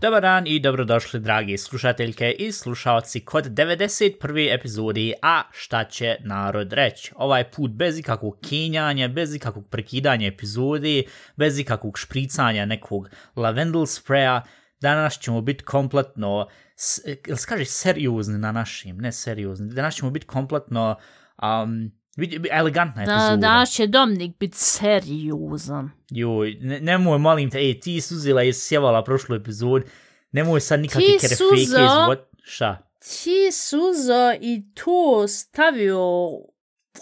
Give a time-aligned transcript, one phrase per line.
[0.00, 4.54] Dobar dan i dobrodošli dragi slušateljke i slušalci kod 91.
[4.54, 7.12] epizodi A šta će narod reći.
[7.16, 14.40] Ovaj put bez ikakvog kenjanja, bez ikakvog prekidanja epizodi, bez ikakvog špricanja nekog lavendel spraya,
[14.80, 16.46] danas ćemo biti kompletno,
[16.78, 20.96] se kaže seriozni na našim, ne seriozni, danas ćemo biti kompletno
[21.42, 21.92] um,
[22.50, 23.30] elegantna epizoda.
[23.30, 25.90] Da, danas će Dominik biti seriozan.
[26.10, 29.82] Joj, ne, nemoj, molim te, ej, ti suzila i sjevala prošlu epizod,
[30.32, 31.54] nemoj sad nikakve Ti kere suzo?
[31.54, 32.90] izvod, šta?
[32.98, 36.00] Ti suzo i to stavio,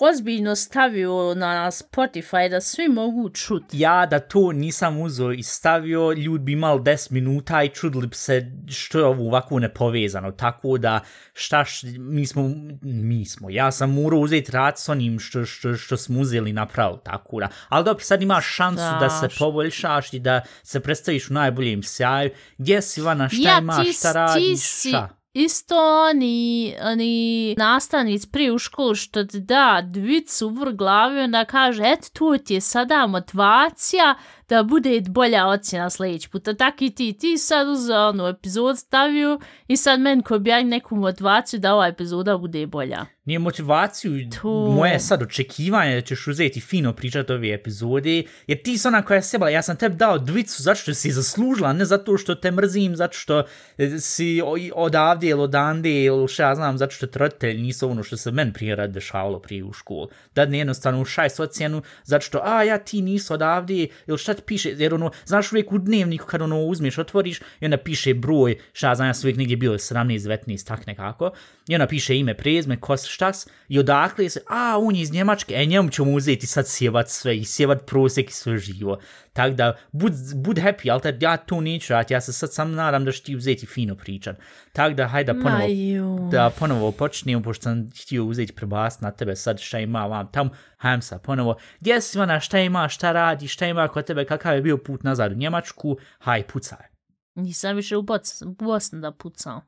[0.00, 3.62] ozbiljno stavio na Spotify da svi mogu čut.
[3.72, 8.16] Ja da to nisam uzo i stavio, ljudi bi imali 10 minuta i čudili bi
[8.16, 11.00] se što je ovo ovako nepovezano, tako da
[11.32, 12.50] šta š, mi smo,
[12.82, 16.96] mi smo, ja sam morao uzeti rad s onim što, što, što smo uzeli napravo,
[16.96, 19.46] tako da, ali dobro, sad imaš šansu da se Strašno.
[19.46, 24.12] poboljšaš i da se predstaviš u najboljem sjaju, gdje si Ivana, šta ja, imaš, šta
[24.12, 25.15] radiš, šta?
[25.36, 25.76] Isto
[26.10, 31.82] oni, oni nastavnic prije u školu što ti da dvicu u vrh glavi onda kaže
[31.82, 34.14] et tu ti je sada motivacija
[34.48, 36.54] da bude bolja ocjena sljedeći puta.
[36.54, 40.62] Tako i ti, ti sad uzeo onu epizod stavio i sad meni ko bi ja
[40.62, 43.06] neku motivaciju da ova epizoda bude bolja.
[43.24, 44.48] Nije motivaciju, To.
[44.70, 49.02] moje je sad očekivanje da ćeš uzeti fino pričati ove epizode, jer ti si ona
[49.02, 52.34] koja je sebala, ja sam tebi dao dvicu zato što si zaslužila, ne zato što
[52.34, 53.44] te mrzim, zato što
[53.78, 54.42] e, si
[54.74, 58.30] odavde ili odande ili šta ja znam, zato što te roditelji nisu ono što se
[58.30, 60.08] meni prije rad dešavalo prije u školu.
[60.34, 64.44] Da ne jednostavno šajs ocjenu, zato što, a ja ti nisi odavde, ili šta sad
[64.44, 68.56] piše, jer ono, znaš uvijek u dnevniku kad ono uzmeš, otvoriš i onda piše broj,
[68.72, 71.30] šta znam, ja sam uvijek negdje bio 17, 19, tak nekako,
[71.68, 75.54] i onda piše ime, prezme, kos, štas, i odakle se, a, on je iz Njemačke,
[75.54, 78.98] e, njemu ćemo uzeti sad sjevat sve i sjevat prosek i sve živo.
[79.36, 82.72] Tako da, bud, bud happy, ali tad ja to neću raditi, ja se sad sam
[82.72, 84.36] nadam da ću ti uzeti fino pričat.
[84.72, 86.28] Tako da, hajde da ponovo, Maju.
[86.30, 90.50] da ponovo počnemo, pošto sam htio uzeti prebast na tebe sad šta ima vam tam,
[90.76, 94.54] hajem sad ponovo, gdje si Ivana, šta ima, šta radi, šta ima kod tebe, kakav
[94.54, 96.86] je bio put nazad u Njemačku, haj, pucaj.
[97.34, 99.60] Nisam više u Boc- Bosni da pucam.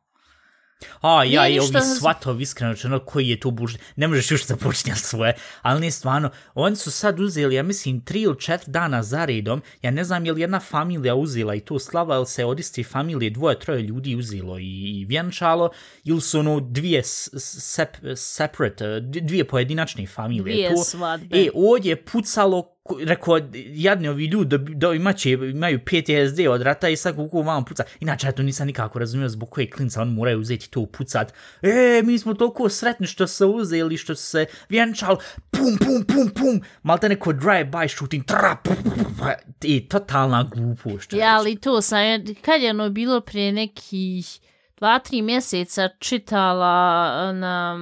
[1.00, 4.46] A, ja Nije ništa- ovi svatovi, iskreno rečeno, koji je to bužit, ne možeš još
[4.46, 9.02] započinjati svoje, ali ne stvarno, oni su sad uzeli, ja mislim, tri ili četiri dana
[9.02, 12.44] za redom, ja ne znam je li jedna familija uzela i to slava, ili se
[12.44, 15.70] od iste familije dvoje, troje ljudi uzelo i, i vjenčalo,
[16.04, 20.42] ili su ono dvije sep, separate, dvije pojedinačne familije.
[20.42, 21.38] Dvije to, svadbe.
[21.38, 26.88] E, ovdje je pucalo, rekao, jadni ovi ljudi, da, da imaće, imaju PTSD od rata
[26.88, 27.84] i sad kuku vam puca.
[28.00, 31.32] Inače, ja to nisam nikako razumio zbog koje klinca on moraju uzeti to pucat.
[31.62, 35.16] E, mi smo toliko sretni što se uzeli, što se vjenčali,
[35.50, 40.42] pum, pum, pum, pum, malte neko drive-by shooting, tra, pum, pum, pum, pa, i totalna
[40.54, 41.16] glupošća.
[41.16, 41.98] Ja, ali to sam,
[42.42, 44.40] kad je ono bilo prije nekih
[44.78, 47.78] dva, tri mjeseca čitala na,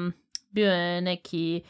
[0.50, 1.62] bio je neki,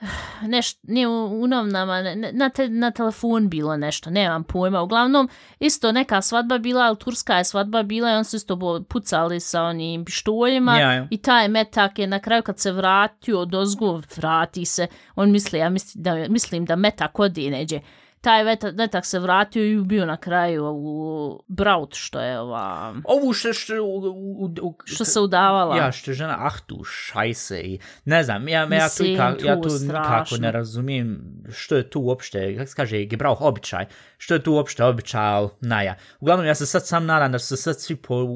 [0.48, 4.82] neš, nije u, u novnama, ne- ne- na, te, na telefon bilo nešto, nemam pojma.
[4.82, 5.28] Uglavnom,
[5.60, 9.62] isto neka svadba bila, ali turska je svadba bila i on su isto pucali sa
[9.62, 11.06] onim pištoljima Ja, ja.
[11.10, 15.58] i taj metak je na kraju kad se vratio od ozgo, vrati se, on misli,
[15.58, 17.80] ja mislim da, mislim da metak odi neđe.
[18.20, 23.32] Taj metak, metak se vratio i ubio na kraju ovu Braut, što je ova, Ovu
[23.32, 23.96] što, što, u,
[24.38, 25.76] u, u, što se udavala.
[25.76, 29.44] Ja, što je žena, ah tu, šajse i ne znam, ja, ja, to, Mislim, ikak,
[29.44, 31.20] ja tu nikako ne razumijem
[31.50, 33.86] što je tu uopšte, kako se kaže, gebrauch običaj,
[34.18, 35.94] što je tu uopšte običaj, ali naja.
[36.20, 38.26] Uglavnom, ja se sad sam nadam da su se sad svi po,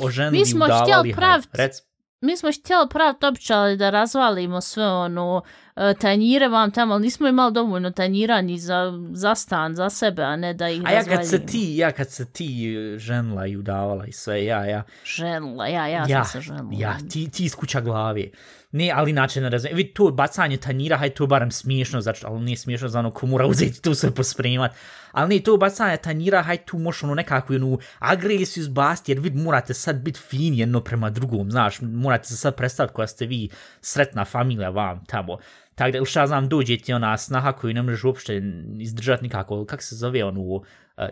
[0.00, 0.82] oženili Mi smo i udavali.
[0.84, 1.91] htjeli haj, pravit- Rec,
[2.22, 5.42] Mi smo htjeli praviti običaj da razvalimo sve ono
[5.76, 10.22] e, tanjire vam tamo, ali nismo imali dovoljno tanjira ni za, za stan, za sebe,
[10.22, 13.46] a ne da ih a ja kad se ti, ja kad se ti e, ženila
[13.46, 16.68] i udavala i sve, ja, ja, Ženila, ja, ja, ja, sam se ženila.
[16.72, 18.30] ja, ti, ti iz kuća glave.
[18.72, 19.76] Ne, ali inače ne razumijem.
[19.76, 23.26] Vidi, to bacanje tanjira, haj, to barem smiješno, zato, ali nije smiješno za ono ko
[23.26, 24.72] mora uzeti tu sve pospremat.
[25.12, 29.36] Ali ne, to bacanje tanjira, haj, tu možeš ono nekako onu agresiju zbasti, jer vid
[29.36, 33.48] morate sad biti fini jedno prema drugom, znaš, morate se sad predstaviti koja ste vi
[33.80, 35.38] sretna familija vam tamo.
[35.74, 38.42] Tako da, ili šta znam, dođe ti ona snaha koju ne možeš uopšte
[38.78, 40.62] izdržati nikako, kako se zove onu, uh,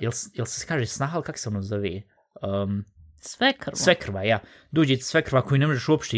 [0.01, 2.03] jel, jel se kaže snaha, ili kako se ono zove?
[2.43, 2.85] Um,
[3.23, 3.77] Sve krvo.
[3.77, 4.39] svekrva, ja.
[4.71, 6.17] Dođe ti svekrva koju ne možeš uopšte,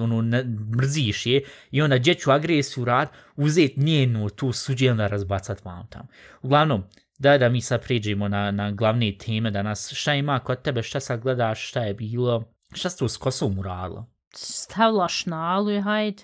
[0.00, 0.44] ono, ne,
[0.76, 5.86] mrziš je, i onda djeću agresiju rad, uzet njenu tu suđe i onda razbacat vam
[5.90, 6.06] tam.
[6.42, 6.84] Uglavnom,
[7.18, 11.00] da da mi sad priđemo na, na glavne teme danas, šta ima kod tebe, šta
[11.00, 14.06] sad gledaš, šta je bilo, Šta ste s kosom uradila?
[14.34, 16.22] Stavila šnalu i hajde.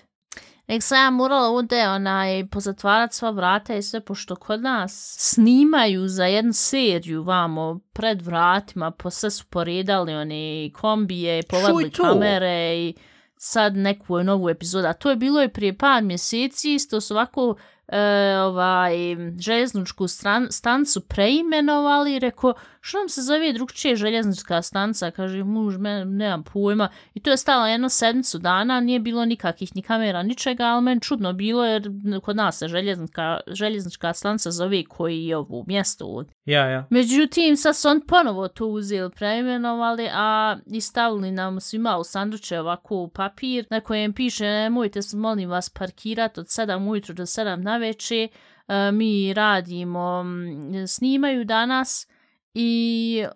[0.67, 6.07] Nek sam ja morala ovdje onaj, pozatvarat sva vrata i sve, pošto kod nas snimaju
[6.07, 12.93] za jednu seriju vamo pred vratima, po sve su poredali one kombije, povadili kamere i
[13.37, 14.87] sad neku novu epizodu.
[14.87, 17.55] A to je bilo i prije par mjeseci, isto su ovako
[17.91, 18.93] e, ovaj,
[19.39, 25.11] željezničku stran, stancu preimenovali i rekao, što nam se zove drugčije željeznička stanca?
[25.11, 26.89] Kaže, muž, me, nemam pojma.
[27.13, 31.01] I to je stalo jedno sedmicu dana, nije bilo nikakvih ni kamera, ničega, ali meni
[31.01, 31.89] čudno bilo jer
[32.23, 36.33] kod nas se željeznička, željeznička stanca zove koji je ovu mjesto ovdje.
[36.45, 36.87] Ja, ja.
[36.89, 42.59] Međutim, sad su on ponovo to uzeli, preimenovali, a i stavili nam svima u sanduče
[42.59, 47.63] ovako papir na kojem piše nemojte se, molim vas, parkirati od 7 ujutru do 7
[47.63, 48.27] na veče.
[48.93, 50.25] Mi radimo,
[50.87, 52.07] snimaju danas
[52.53, 52.71] i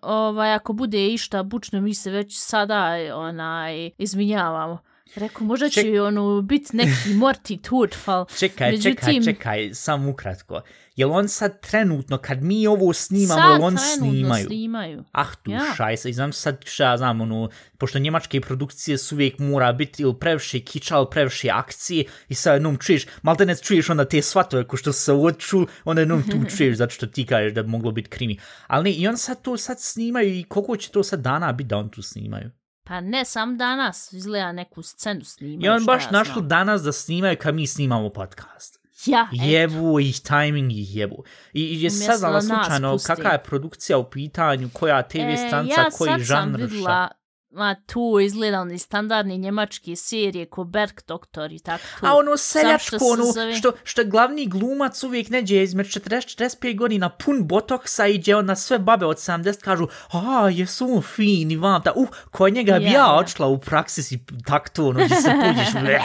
[0.02, 4.78] ovaj, ako bude išta bučno, mi se već sada onaj, izminjavamo.
[5.16, 8.26] Rekao, možda će Ček- ono biti neki morti turtfal.
[8.30, 10.62] Čekaj, Međutim- čekaj, čekaj, samo ukratko.
[10.96, 14.46] Jel on sad trenutno, kad mi ovo snimamo, Sad jel on snimaju?
[14.46, 15.04] snimaju.
[15.12, 15.60] Ah, tu Ja.
[15.78, 16.10] šajsa.
[16.10, 20.20] I znam sad šta ja znam, ono, pošto njemačke produkcije su uvijek mora biti ili
[20.20, 24.68] previše kiča, ili previše akcije, i sad jednom čuješ, malo ne čuješ onda te svatove
[24.68, 27.92] ko što se odču, onda jednom tu čuješ, zato što ti kažeš da bi moglo
[27.92, 28.40] biti krimi.
[28.68, 31.68] Ali ne, i on sad to sad snimaju i koliko će to sad dana biti
[31.68, 32.52] da on tu snimaju?
[32.84, 35.66] Pa ne, sam danas izgleda neku scenu snimaju.
[35.66, 36.48] I on baš ja našli znam.
[36.48, 38.75] danas da snimaju kad mi snimamo podcast.
[39.08, 39.44] Ja, eto.
[39.44, 41.24] Jebu ih, timing ih jebu.
[41.54, 45.18] I, i je saznala da nas slučajno kakva je produkcija u pitanju, koja TV
[45.48, 46.76] stanca, ja koji sad žanr, sam šta.
[46.76, 47.08] videla,
[47.52, 52.08] ma tu izgleda oni standardni njemački serije ko Berg Doktor i tako to.
[52.08, 56.78] A ono seljačko, što se ono, zove- što, što glavni glumac uvijek neđe između 40-45
[56.78, 61.52] godina pun botoksa i gdje onda sve babe od 70 kažu a, jesu on fin
[61.52, 63.14] i vam ta, uh, kod njega bi Ja, ja ja.
[63.14, 66.04] odšla u praksis i tak to, ono, gdje se pođeš, bleh,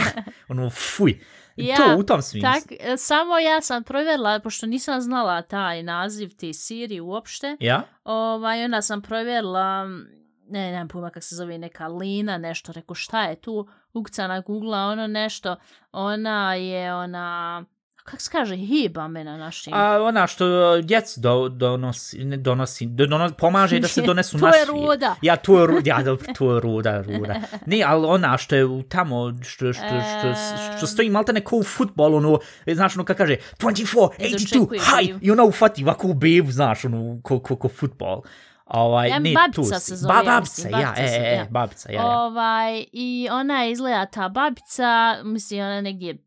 [0.48, 1.20] ono, fuj.
[1.56, 2.50] Ja, to u tom smislu.
[2.52, 7.82] Tak, e, samo ja sam provjerila, pošto nisam znala taj naziv te serije uopšte, Ja?
[8.04, 9.84] ovaj, onda sam provjerila,
[10.48, 14.40] ne, nemam pojma kako se zove, neka Lina, nešto, rekao šta je tu, ukca na
[14.40, 15.56] Google, ono nešto,
[15.92, 17.64] ona je ona,
[18.10, 19.74] kako se kaže, hiba me na našim.
[19.74, 24.38] A ona što uh, djecu do, donosi, ne donosi, do, dono, pomaže da se donesu
[24.38, 24.88] To na je svijet.
[24.88, 25.16] Ruda.
[25.22, 27.34] Ja, to je Ruda, ja, dobro, to je Ruda, Ruda.
[27.66, 30.34] Ne, ali ona što je tamo, što, što, što,
[30.76, 34.80] što stoji malte neko u futbolu, ono, znaš, ono, kako kaže, 24, E, 82, dočekuje
[34.80, 38.22] haj, i ona ufati ovako u bebu, znaš, ono, ko, ko, ko futbol.
[38.66, 41.46] Ovaj, Ja, ne, babica tu se zove, Ba, ja babica, ja, e, e, ja.
[41.50, 42.20] babica, ja, ja.
[42.20, 46.18] Ovaj, I ona izgleda ta babica, mislim, ona negdje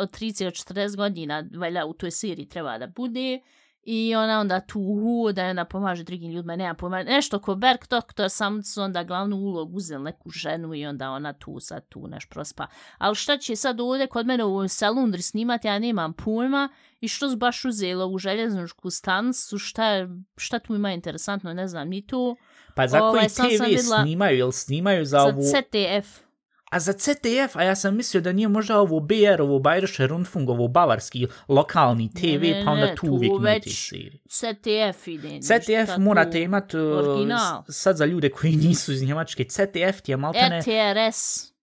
[0.00, 3.40] od 30 do 40 godina, valjda u toj seriji treba da bude.
[3.88, 7.02] I ona onda tu hoda i ona pomaže drugim ljudima, nema pojma.
[7.02, 11.32] Nešto ko Berg Doktor, sam su onda glavnu ulogu uzeli neku ženu i onda ona
[11.32, 12.66] tu sad tu neš prospa.
[12.98, 16.68] Ali šta će sad ovdje kod mene u Salundri snimati, ja nemam pojma.
[17.00, 21.88] I što su baš uzelo u željezničku stancu, šta, šta tu ima interesantno, ne znam
[21.88, 22.36] ni to.
[22.74, 25.42] Pa za ovaj, koji sam TV snimaju, jel snimaju za, Za ovu...
[25.42, 26.25] CTF.
[26.76, 30.48] A za CTF, a ja sam mislio da nije možda ovo BR, ovo Bayerische Rundfunk,
[30.48, 34.18] ovo bavarski lokalni TV, Ne, ne, pa onda ne, tu tu uvijek imate već serije.
[34.28, 35.40] CTF ide.
[35.40, 37.28] CTF morate imati, uh,
[37.68, 40.60] sad za ljude koji nisu iz Njemačke, CTF ti je maltene...
[40.60, 41.55] RTRS.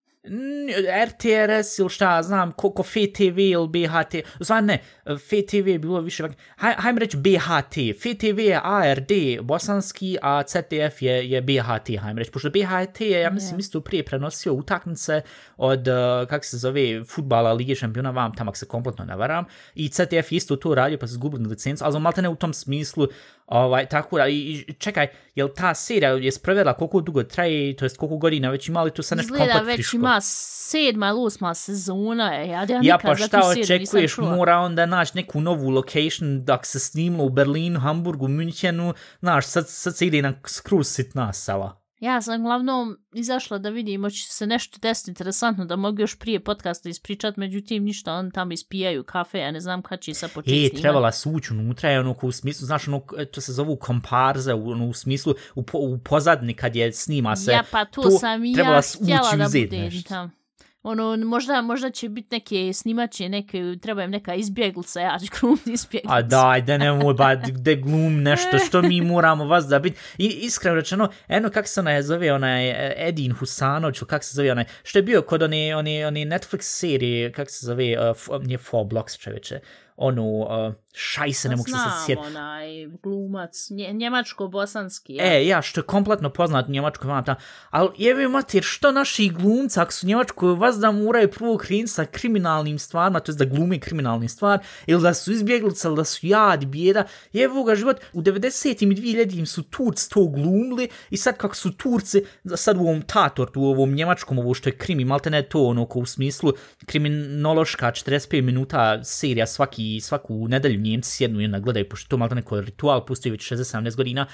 [1.06, 6.34] RTRS ili šta znam, koliko FTV ili BHT, znam ne, FTV je bilo više, ovak-
[6.56, 9.10] haj, hajmo reći BHT, FTV je ARD
[9.42, 14.04] bosanski, a CTF je, je BHT, hajmo reći, pošto BHT je, ja mislim, isto prije
[14.04, 15.22] prenosio utakmice
[15.56, 19.44] od, uh, kako se zove, futbala Lige šampiona, vam tamo ako se kompletno ne varam,
[19.74, 23.06] i CTF isto to radio, pa su zgubili licencu, ali malte ne u tom smislu,
[23.46, 27.96] ovaj, tako da, i, čekaj, jel ta serija je sprovjerila koliko dugo traje, to jest
[27.96, 29.96] koliko godina već imali tu sad nešto Izgleda komplet već friško?
[29.96, 32.34] ima sedma ili osma sezona.
[32.34, 32.48] je.
[32.48, 37.24] Ja, ja, Ja pa šta očekuješ, mora onda naći neku novu location da se snimlo
[37.24, 41.83] u Berlinu, Hamburgu, Münchenu, znaš, sad, sad se ide na skroz sitna sela.
[42.00, 46.44] Ja sam glavnom izašla da vidim, hoće se nešto desiti interesantno, da mogu još prije
[46.44, 50.66] podcasta ispričat, međutim ništa, on tamo ispijaju kafe, ja ne znam kad će sa početi
[50.66, 53.00] E, trebala se ući unutra, je ono u smislu, znaš, ono,
[53.32, 57.52] to se zovu komparze, ono, u smislu, u, po, u pozadni kad je snima se.
[57.52, 60.08] Ja, pa to, to sam i ja htjela da uzet bude nešto.
[60.08, 60.43] tam.
[60.84, 65.72] Ono, možda, možda će biti neke snimače, neke, treba im neka izbjeglica, ja ću krumiti
[65.78, 66.14] izbjeglica.
[66.14, 69.96] A daj, da nemoj, ba, gde glum nešto, što mi moramo vas da biti.
[70.18, 74.52] I iskreno rečeno, eno kak se onaj zove, onaj e, Edin Husanović, kak se zove
[74.52, 78.44] onaj, što je bio kod one, one, one Netflix serije, kak se zove, e, uh,
[78.44, 79.60] nije Four Blocks čoveče,
[79.96, 82.26] onu, uh, Šajse, ne mogu se sad Znam, sjetiti.
[82.26, 85.14] onaj glumac, nje, njemačko-bosanski.
[85.14, 85.24] Ja.
[85.24, 87.34] E, ja, što je kompletno poznat u Njemačkoj vam tam.
[87.70, 91.92] Ali jebi mater, što naši glumci, ako su u Njemačkoj, vas da moraju prvo krenuti
[91.92, 96.04] sa kriminalnim stvarima, to je da glume kriminalni stvar, ili da su izbjeglice, ili da
[96.04, 97.04] su jad, bijeda.
[97.32, 101.76] Jebi ga život, u 90-im i 2000-im su Turci to glumili i sad kako su
[101.76, 102.24] Turci,
[102.56, 105.86] sad u ovom Tator, u ovom njemačkom, ovo što je krimi, malte ne to ono
[105.86, 106.52] ko u smislu
[106.86, 112.34] kriminološka 45 minuta serija svaki, svaku nedelju Njemci sjednu i onda gledaju, pošto to malte
[112.34, 114.26] neko ritual, pusti već 60-70 godina,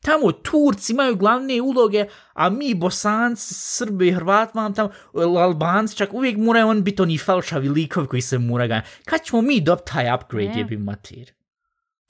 [0.00, 4.90] tamo Turci imaju glavne uloge, a mi Bosanci, Srbi, Hrvati, vam tamo,
[5.38, 8.88] Albanci, čak uvijek moraju on biti oni falšavi likovi koji se mora ganjati.
[9.04, 10.58] Kad ćemo mi dobiti taj upgrade, Ne.
[10.58, 11.32] jebi mater?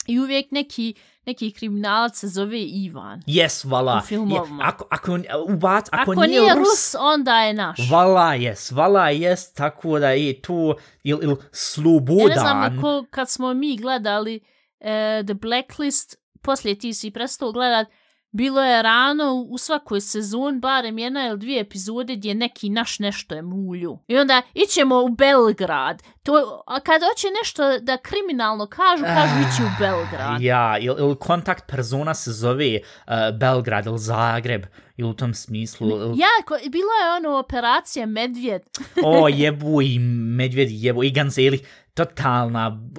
[0.07, 0.93] I uvijek neki,
[1.25, 3.21] neki kriminalac se zove Ivan.
[3.21, 4.01] Yes, vala.
[4.03, 4.63] U filmovima.
[4.63, 7.89] Je, ako, ako, ubac, ako, Ako, nije, nije Rus, Rus, onda je naš.
[7.91, 12.27] vala yes, vala yes, tako da je to, il, il, Ja slobodan.
[12.27, 14.39] ne znam, ko, kad smo mi gledali
[14.79, 14.87] uh,
[15.25, 17.87] The Blacklist, poslije ti si prestao gledat,
[18.33, 23.35] bilo je rano u svakoj sezon, barem jedna ili dvije epizode gdje neki naš nešto
[23.35, 23.99] je mulju.
[24.07, 26.03] I onda ićemo u Belgrad.
[26.23, 30.41] To, a kad hoće nešto da kriminalno kažu, kažu ići u Belgrad.
[30.41, 34.65] Ja, il, il kontakt persona se zove uh, Belgrad ili Zagreb,
[34.97, 35.87] ili u tom smislu.
[35.89, 38.61] Il, Ja, ko, bilo je ono operacija Medvjed.
[39.03, 41.59] o, jebu i medvjedi, jebu i ganzeli,
[41.93, 42.89] totalna,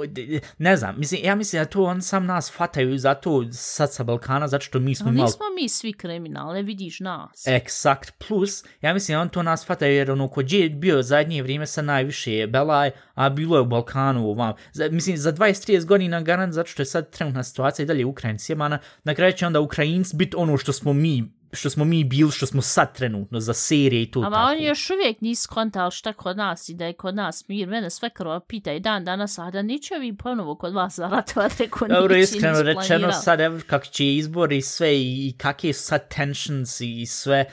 [0.59, 4.49] ne znam, mislim, ja mislim da to on sam nas fataju zato sad sa Balkana,
[4.49, 7.47] zato što mi smo No, imali nismo mi svi kriminalni, vidiš nas.
[7.47, 11.67] Eksakt, plus, ja mislim, on to nas fata jer ono, ko je bio zadnje vrijeme
[11.67, 14.55] sa najviše je Belaj, a bilo je u Balkanu, ovam.
[14.73, 18.39] Za, mislim, za 20-30 godina garant, zato što je sad trenutna situacija i dalje Ukrajin
[18.39, 22.33] sjemana, na kraju će onda Ukrajinci biti ono što smo mi, što smo mi bili,
[22.33, 24.53] što smo sad trenutno za serije i to Ama tako.
[24.53, 27.69] oni još uvijek nisu kontali šta kod nas i da je kod nas mir.
[27.69, 31.63] Mene sve krova pita i dan danas, a da neće vi ponovo kod vas zaratovati,
[31.63, 35.83] reko Dobro, iskreno rečeno sad, evo, kako će izbori i sve i, i kakve su
[35.83, 37.45] sad tensions i sve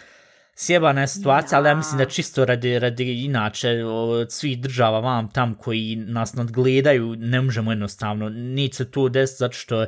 [0.56, 5.32] sjebana je situacija, ali ja mislim da čisto radi, radi inače od svih država vam
[5.32, 9.86] tam koji nas nadgledaju, ne možemo jednostavno, neće se to desiti zato što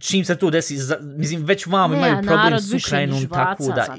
[0.00, 3.96] čim se to desi, za, mislim, već vam Ne, imaju problem s Ukrajinom, tako da,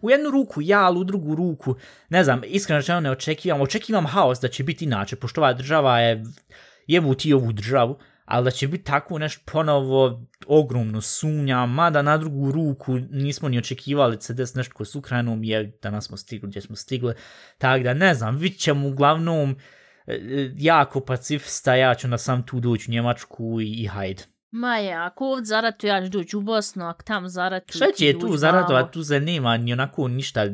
[0.00, 1.74] u jednu ruku ja, ali u drugu ruku,
[2.08, 5.98] ne znam, iskreno rečeno ne očekivam, očekivam haos da će biti inače, pošto ova država
[5.98, 6.24] je,
[6.86, 12.18] jebu ti ovu državu, ali da će biti tako nešto ponovo ogromno sumnja, mada na
[12.18, 16.16] drugu ruku nismo ni očekivali da se desi nešto ko s Ukrajinom, je danas smo
[16.16, 17.14] stigli gdje smo stigli,
[17.58, 19.56] tako da ne znam, vidit ćemo uglavnom
[20.06, 24.37] e, e, jako pacifista, ja ću onda sam tu doći u Njemačku i, i hajde.
[24.50, 27.72] Ma je, ako ovdje zaratu, ja ću doći u Bosnu, ako tam zaratu...
[27.72, 28.36] Šta će tu vamo.
[28.36, 30.44] zaradovat, tu se nema ni onako ništa,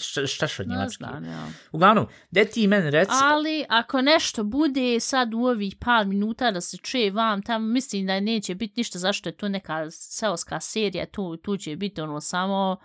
[0.00, 0.96] šta, šta što Ne njemački.
[0.96, 1.46] znam, ja.
[1.72, 6.60] Uglavnom, gdje ti meni reci, Ali ako nešto bude sad u ovih par minuta da
[6.60, 11.06] se čuje vam tamo, mislim da neće biti ništa zašto je to neka seoska serija,
[11.06, 12.76] tu, tu će biti ono samo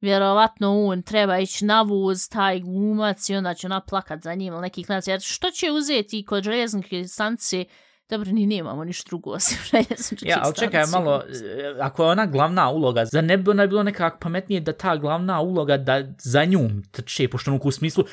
[0.00, 4.52] vjerovatno on treba ići na voz, taj glumac i onda će ona plakat za njim
[4.52, 5.06] ili neki klinac.
[5.06, 7.64] Jer što će uzeti kod željeznike stanice
[8.10, 12.26] Dobro, ni nemamo ništa drugo osim željezničke Ja, ali čekaj malo, e, ako je ona
[12.26, 16.44] glavna uloga, za ne bi ona bilo nekako pametnije da ta glavna uloga da za
[16.44, 18.04] njom trče, pošto ono u smislu,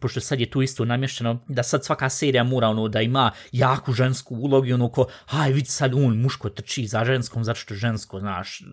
[0.00, 3.92] pošto sad je tu isto namješteno, da sad svaka serija mora ono da ima jaku
[3.92, 7.74] žensku ulogu i ono ko, aj vidi sad on muško trči za ženskom, zato što
[7.74, 8.64] je žensko, znaš, e,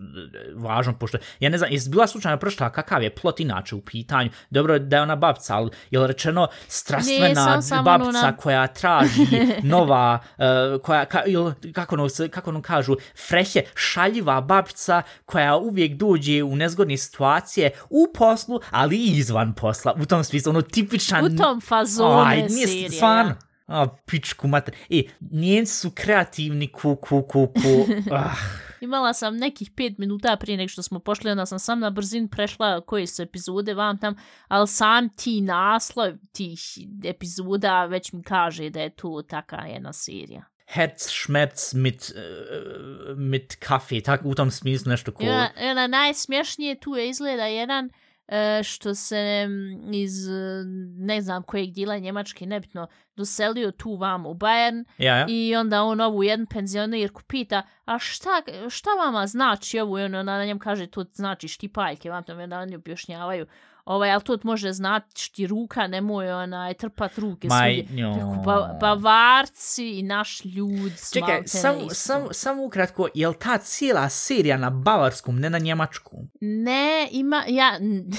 [0.54, 4.30] važno, pošto, ja ne znam, jesi bila slučajno prošla kakav je plot inače u pitanju,
[4.50, 8.36] dobro da je ona babca, ali je li rečeno strastvena sam samo babca ono na-
[8.36, 9.26] koja traži
[9.62, 12.96] nova, uh, koja, ka, ili, kako, ono, kako ono kažu,
[13.28, 19.94] frehe, šaljiva babica koja uvijek dođe u nezgodne situacije u poslu, ali i izvan posla.
[20.02, 21.24] U tom smislu, ono tipičan...
[21.24, 23.30] U tom fazonu Aj, je nije serija, stvarno.
[23.30, 23.36] ja.
[23.66, 24.74] A, pičku mater.
[24.90, 27.86] E, njenci su kreativni ku, ku, ku, ku.
[28.12, 28.34] Ah,
[28.80, 32.28] Imala sam nekih pet minuta prije nego što smo pošli, onda sam sam na brzin
[32.28, 34.14] prešla koje su epizode vam tam,
[34.48, 36.60] ali sam ti naslov tih
[37.04, 40.44] epizoda već mi kaže da je to taka jedna serija.
[40.66, 45.22] Herz, Schmerz mit, uh, mit kafe, tako u tom smislu nešto ko...
[45.22, 45.28] I
[45.70, 47.90] ona, najsmješnije tu je izgleda jedan
[48.64, 50.64] što se mm, iz e,
[50.96, 55.26] ne znam kojeg dijela Njemačke, nebitno, doselio tu vam u Bayern Ja, ja.
[55.28, 59.98] I onda on ovu jedan penzionirku pita, a šta, šta vama znači ovo?
[59.98, 63.46] I on ona na njem kaže, to znači štipaljke, vam tam onda oni objašnjavaju
[63.94, 67.96] ovaj, ali to može znati ti ruka, nemoj onaj, trpat ruke Maj, svugdje.
[67.96, 68.14] njoj.
[68.14, 73.58] Reku, ba, bavarci i naš ljud Čekaj, smalte sam, sam, samo ukratko, je li ta
[73.58, 76.30] cijela serija na bavarskom, ne na njemačkom?
[76.40, 77.78] Ne, ima, ja,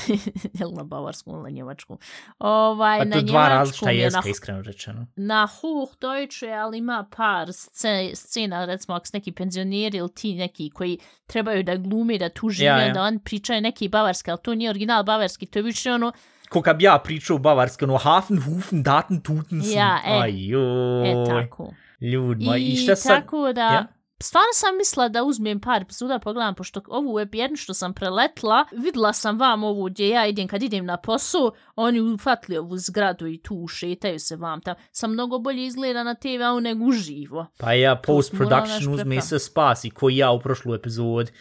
[0.60, 1.98] jel na bavarskom ili na njemačkom?
[2.40, 5.08] Ovaj, Pa na to dva različita je jezika, na, iskreno rečeno.
[5.16, 11.00] na Hochdeutsch, ali ima par scena, scena, recimo, ako neki penzioneri ili ti neki koji
[11.25, 14.56] trebaju da glumi, da tu žive, Ja, ja, da on pričaju neki bavarski, ali to
[14.56, 16.12] nije original bavarski, to je više ono,
[16.51, 19.77] Ko kad bi ja pričao bavarski, ono, hafen, hufen, daten, tuten, sen.
[19.77, 20.20] Ja, e.
[20.22, 21.12] Ajoj.
[21.12, 21.74] e, tako.
[22.01, 23.22] Ljud, ma, i, I šta sad?
[23.22, 23.62] tako da...
[23.62, 23.88] Ja?
[24.22, 28.65] Stvarno sam mislila da uzmem par epizoda pogledam, pošto ovu web jednu što sam preletla,
[28.72, 33.27] videla sam vam ovu gdje ja idem kad idem na posao, oni ufatli ovu zgradu
[33.27, 34.75] i tu šetaju se vam tam.
[34.91, 37.46] Sam mnogo bolje izgleda na TV-u nego uživo.
[37.58, 41.32] Pa ja, post-production uzme se spasi, koji ja u prošlu epizodi.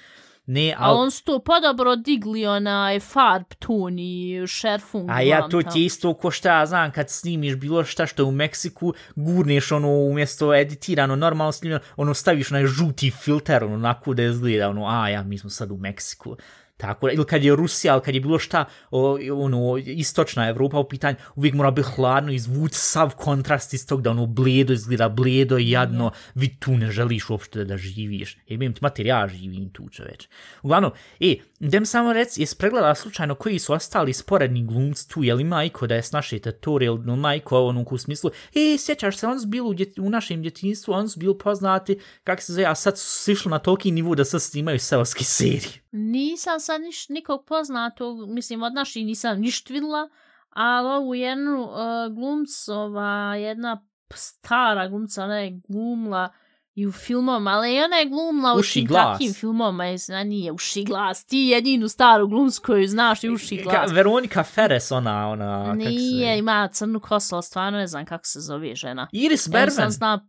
[0.50, 5.10] Ne, al, on su to podobro digli onaj farb ton i šerfung.
[5.10, 8.32] a ja to ti isto ko šta znam, kad snimiš bilo šta što je u
[8.32, 14.22] Meksiku, gurneš ono umjesto editirano, normalno snimljeno, ono staviš onaj žuti filter, ono, onako da
[14.22, 16.36] izgleda, ono, a ja, mi smo sad u Meksiku.
[16.80, 20.78] Tako, da- ili kad je Rusija, ili kad je bilo šta, o, ono, istočna Evropa
[20.78, 25.08] u pitanju, uvijek mora biti hladno, izvući sav kontrast iz tog da ono bledo izgleda,
[25.08, 28.38] bledo i jadno, vi tu ne želiš uopšte da živiš.
[28.46, 30.28] Jebim ti mater, ja živim tu čoveč.
[30.62, 35.34] Uglavnom, e, idem samo rec, jes pregledala slučajno koji su ostali sporedni glumci tu, je
[35.34, 39.16] li majko da je s naše tatore, ili majko iko ono u smislu, e, sjećaš
[39.16, 42.52] se, on su bili u, djet, u našem djetinjstvu, on su bili poznati, kako se
[42.52, 45.80] zove, a sad su sišli na toliki nivu da sad snimaju seoske serije.
[45.92, 50.08] Nisam sad niš, nikog poznatog, mislim od naših nisam ništa videla,
[50.50, 51.70] ali ovu jednu uh,
[52.14, 56.32] glumcova, jedna stara glumca, ona je glumla
[56.74, 59.18] i u filmom, ali i ona je glumla u Uši tim glas.
[59.18, 59.84] takim filmoma,
[60.20, 63.90] a nije uši glas, ti jedinu staru glumcu koju znaš i uši Ka, glas.
[63.92, 66.38] Veronika Ferres, ona, ona, se Nije, zove?
[66.38, 69.08] ima crnu kosu, ali stvarno ne znam kako se zove žena.
[69.12, 69.70] Iris Ja Berben.
[69.70, 70.26] sam zna,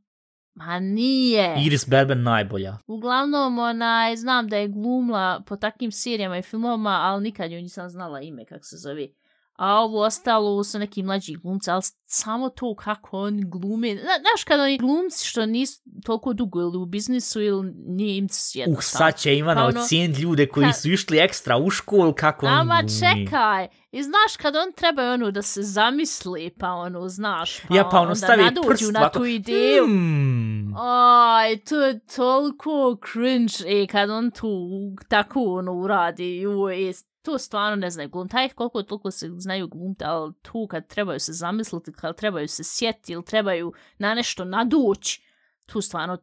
[0.53, 1.55] ma nije.
[1.65, 2.77] Iris Berben najbolja.
[2.87, 7.89] Uglavnom, onaj, znam da je glumla po takvim serijama i filmoma, ali nikad joj nisam
[7.89, 9.07] znala ime kako se zove.
[9.53, 13.97] A ovo ostalo su neki mlađi glumci, ali samo to kako on glumi.
[13.97, 18.27] Zna, znaš kad oni glumci što nisu toliko dugo ili u biznisu ili nije im
[18.53, 18.73] jednostavno.
[18.73, 22.13] Uh, sad će Ivana Pa ono- ocijeniti ljude koji Ka- su išli ekstra u školu,
[22.13, 22.99] kako on Ama glumi.
[22.99, 27.83] čekaj, i znaš kad on treba ono da se zamisli, pa ono, znaš, pa, Ja,
[27.83, 29.85] pa ono onda nadođu prst na tu ideju.
[29.85, 30.73] Hmm.
[30.77, 34.69] Aj, to je toliko cringe, e, kad on tu
[35.07, 38.31] tako ono uradi, joj, e, to stvarno ne znaju glumiti.
[38.31, 42.63] Taj koliko toliko se znaju glumiti, ali tu kad trebaju se zamisliti, kad trebaju se
[42.63, 45.21] sjetiti ili trebaju na nešto nadući,
[45.65, 46.17] tu stvarno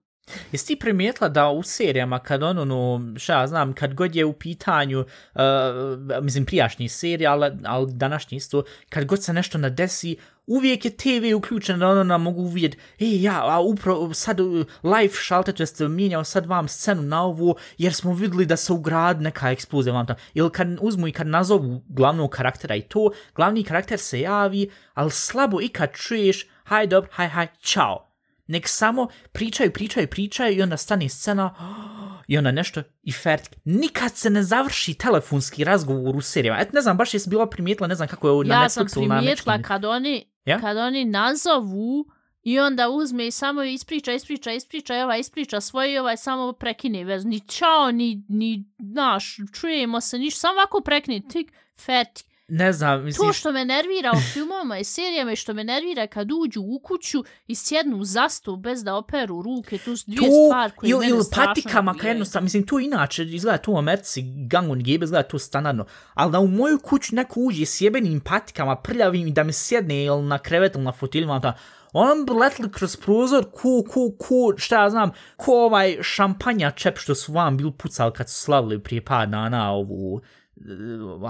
[0.52, 4.24] Jesi ti primijetila da u serijama, kad ono, no, šta ja znam, kad god je
[4.24, 5.00] u pitanju,
[5.34, 10.96] uh, mislim, prijašnji serija, ali, ali današnji isto, kad god se nešto nadesi, uvijek je
[10.96, 15.52] TV uključen da ono nam mogu vidjeti, e, ja, a upravo sad uh, live šalte,
[15.52, 19.50] to jest mijenjao sad vam scenu na ovu, jer smo vidjeli da se ugrad neka
[19.50, 20.18] eksplozija vam tamo.
[20.34, 25.10] Ili kad uzmu i kad nazovu glavnog karaktera i to, glavni karakter se javi, ali
[25.10, 28.07] slabo ikad čuješ, haj dobro, haj, haj, čao
[28.48, 31.54] nek samo pričaju, pričaju, pričaju i onda stane scena
[32.28, 33.56] i onda nešto i fertik.
[33.64, 36.60] Nikad se ne završi telefonski razgovor u serijama.
[36.60, 38.86] Et ne znam, baš jesi bila primijetila, ne znam kako je ovo na ja sam
[38.86, 40.60] Netflixu ili na primijetila kad oni, Ja?
[40.60, 42.06] kad oni nazovu
[42.42, 46.52] i onda uzme i samo ispriča, ispriča, ispriča i ovaj ispriča svoje i ovaj samo
[46.52, 47.24] prekine vez.
[47.24, 51.52] Ni čao, ni, ni, naš, čujemo se, niš, samo ovako prekine, tik,
[51.84, 52.27] fertik.
[52.50, 56.06] Ne znam, mislim, To što me nervira u filmovima i serijama i što me nervira
[56.06, 60.30] kad uđu u kuću i sjednu za stol bez da operu ruke, tu su dvije
[60.30, 62.10] to, stvari koje ili, mene ili patikama, nerviraju.
[62.10, 66.38] jednostavno, mislim, to inače izgleda tu u Americi, gangon gebe, izgleda to standardno, ali da
[66.38, 70.38] u moju kuću neko uđe s jebenim patikama, prljavim i da mi sjedne ili na
[70.38, 71.56] krevet ili na fotiljima, ta,
[71.92, 76.98] on bi letli kroz prozor, ko, ko, ko, šta ja znam, ko ovaj šampanja čep
[76.98, 80.20] što su vam bili pucali kad su slavili prije par dana ovu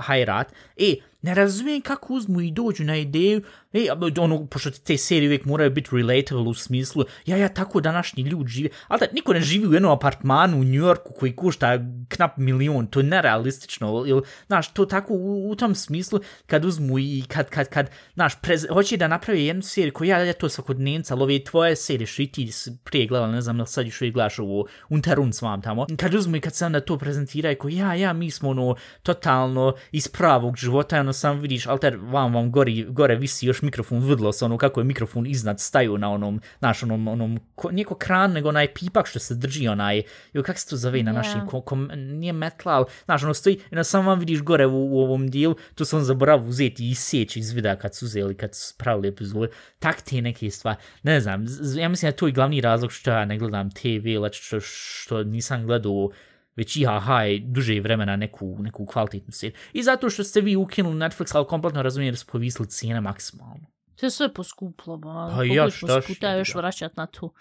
[0.02, 0.52] hajrat.
[0.76, 5.28] E, ne razumijem kako uzmu i dođu na ideju, e, a, ono, pošto te serije
[5.28, 9.32] uvijek moraju biti relatable u smislu, ja, ja, tako današnji ljudi žive, ali da niko
[9.32, 11.78] ne živi u jednom apartmanu u New Yorku koji košta
[12.08, 16.98] knap milion, to je nerealistično, ili, znaš, to tako u, u tom smislu, kad uzmu
[16.98, 20.48] i kad, kad, kad, znaš, prez, hoće da napravi jednu seriju koju ja, ja to
[20.48, 22.50] svakodnevnica, ali ove tvoje serije što i ti
[22.84, 26.14] prije gledala, ne znam, ili sad još uvijek gledaš ovo Unterun s vam tamo, kad
[26.14, 30.08] uzmu i kad se onda to prezentira, ko ja, ja, mi smo ono, totalno iz
[30.08, 34.44] pravog života, ono sam vidiš, alter, vam, vam gori, gore visi još mikrofon vidlo se
[34.44, 38.32] ono kako je mikrofon iznad staju na onom, naš onom, onom, ko, nije ko kran,
[38.32, 41.60] nego onaj pipak što se drži onaj, jo, kak se to zove na našim, ko,
[41.60, 45.30] ko, nije metal, ali, znaš, ono stoji, na sam vam vidiš gore u, u ovom
[45.30, 49.08] dijelu, to sam zaboravio uzeti i sjeći iz videa kad su uzeli, kad su pravili
[49.08, 51.44] epizode, tak te neke stvari, ne znam,
[51.76, 55.24] ja mislim da to i glavni razlog što ja ne gledam TV, leč što, što
[55.24, 56.10] nisam gledao
[56.58, 59.58] već IHH je duže vremena neku, neku kvalitetnu seriju.
[59.72, 63.66] I zato što ste vi ukinuli Netflix, ali kompletno razumijem da su povisili cijene maksimalno.
[63.96, 65.32] To je sve poskuplo, ba.
[65.36, 67.32] Pa ja šta je još vraćat na tu.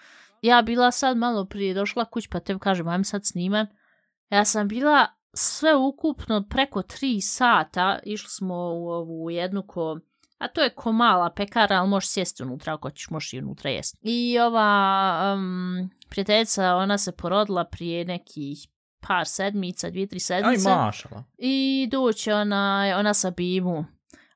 [0.42, 3.66] Ja bila sad malo prije došla kuć, pa te kažem, ajme sad sniman.
[4.30, 9.98] Ja sam bila sve ukupno preko tri sata, išli smo u ovu jednu ko...
[10.38, 13.70] A to je ko mala pekara, ali možeš sjesti unutra, ako ćeš, možeš i unutra
[13.70, 13.98] jesti.
[14.02, 18.68] I ova um, prijateljica, ona se porodila prije nekih
[19.00, 20.68] par sedmica, dvije, tri sedmice.
[20.68, 21.24] Aj, mašala.
[21.38, 23.84] I doće ona, ona sa bimu.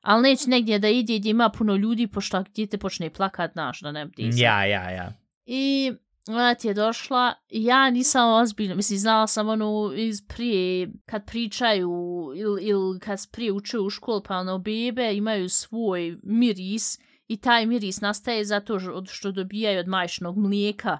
[0.01, 3.91] Ali neće negdje da ide gdje ima puno ljudi, pošto djete počne plakat, naš, da
[3.91, 5.13] ne bi Ja, ja, ja.
[5.45, 5.91] I
[6.27, 11.91] ona ti je došla, ja nisam ozbiljno, mislim, znala sam ono iz prije, kad pričaju
[12.35, 17.65] ili il kad prije učuju u školu, pa ono bebe imaju svoj miris i taj
[17.65, 20.97] miris nastaje zato što dobijaju od majšnog mlijeka.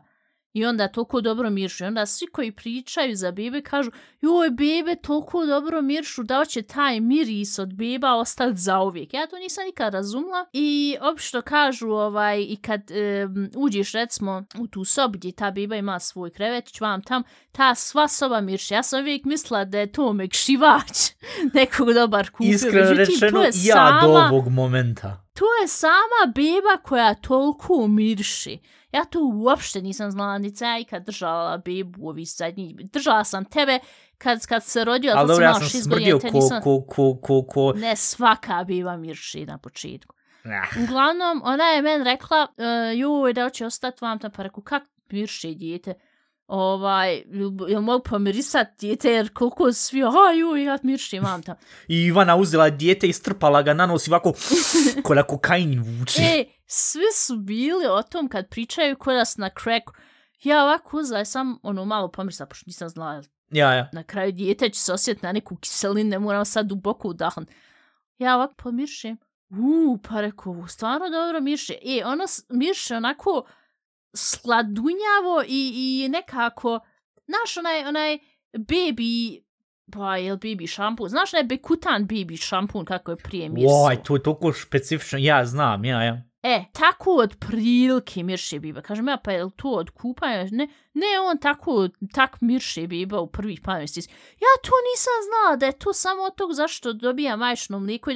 [0.54, 1.84] I onda toliko dobro miršu.
[1.84, 6.62] I onda svi koji pričaju za bebe kažu joj, bebe toliko dobro miršu, da će
[6.62, 9.14] taj miris od beba ostati za uvijek.
[9.14, 10.46] Ja to nisam nikad razumla.
[10.54, 12.82] I opšto kažu, ovaj, i kad
[13.26, 17.76] um, uđeš recimo u tu sobu gdje ta beba ima svoj krevet, vam tam, ta
[17.76, 18.74] sva soba mirši.
[18.74, 21.12] Ja sam uvijek mislila da je to mekšivač
[21.54, 22.50] nekog dobar kupio.
[22.50, 25.23] Iskreno Međutim, rečeno, ja sama, do ovog momenta.
[25.34, 28.60] To je sama beba koja toliko mirši.
[28.92, 32.76] Ja to uopšte nisam znala, ni ja ikad držala bebu ovi zadnji.
[32.94, 33.80] Držala sam tebe
[34.18, 36.62] kad, kad se rodio, ali dobro, ja sam smrdio ko, nisam...
[36.64, 37.74] ko, ko, ko, ko...
[37.76, 40.16] Ne, svaka beba mirši na početku.
[40.44, 40.68] Nah.
[40.84, 44.84] Uglavnom, ona je men rekla, uh, joj, da će ostati vam tam, pa reku, kak
[45.12, 45.94] mirši dijete?
[46.48, 47.24] Ovaj,
[47.68, 51.56] jel mogu pomirisat dijete, jer koliko svi, aha, ju, ja mirši vam tam.
[51.88, 54.34] I Ivana uzela dijete i strpala ga na nos i ovako,
[55.06, 56.22] ko na kokaini vuče.
[56.22, 59.94] E, svi su bili o tom kad pričaju ko da na kreku.
[60.44, 63.24] Ja ovako uzela sam ono malo pomirisat, pošto nisam znala.
[63.52, 63.90] Ja, ja.
[63.94, 67.54] Na kraju dijete će se osjetiti na neku kiselinu, ne moram sad duboko udahnuti.
[68.18, 69.18] Ja ovako pomiršim.
[69.50, 71.74] Uuu, pa rekao, stvarno dobro mirše.
[71.74, 73.46] E, ono mirše onako,
[74.14, 75.72] sladunjavo i,
[76.06, 76.80] i nekako,
[77.26, 78.20] znaš, onaj, onaj
[78.54, 79.42] baby,
[79.92, 83.86] pa je li baby šampun, znaš onaj bekutan baby šampun kako je prije mirsao?
[83.86, 86.22] Oj, to je toliko specifično, ja znam, ja, ja.
[86.44, 88.82] E, tako od prilike mirše biba.
[88.82, 90.44] Kažem ja, pa je li to od kupanja?
[90.52, 94.10] Ne, ne, on tako, tak mirše biba u prvih par mjeseci.
[94.32, 98.12] Ja to nisam znala da je to samo od tog zašto dobija majšno mliko.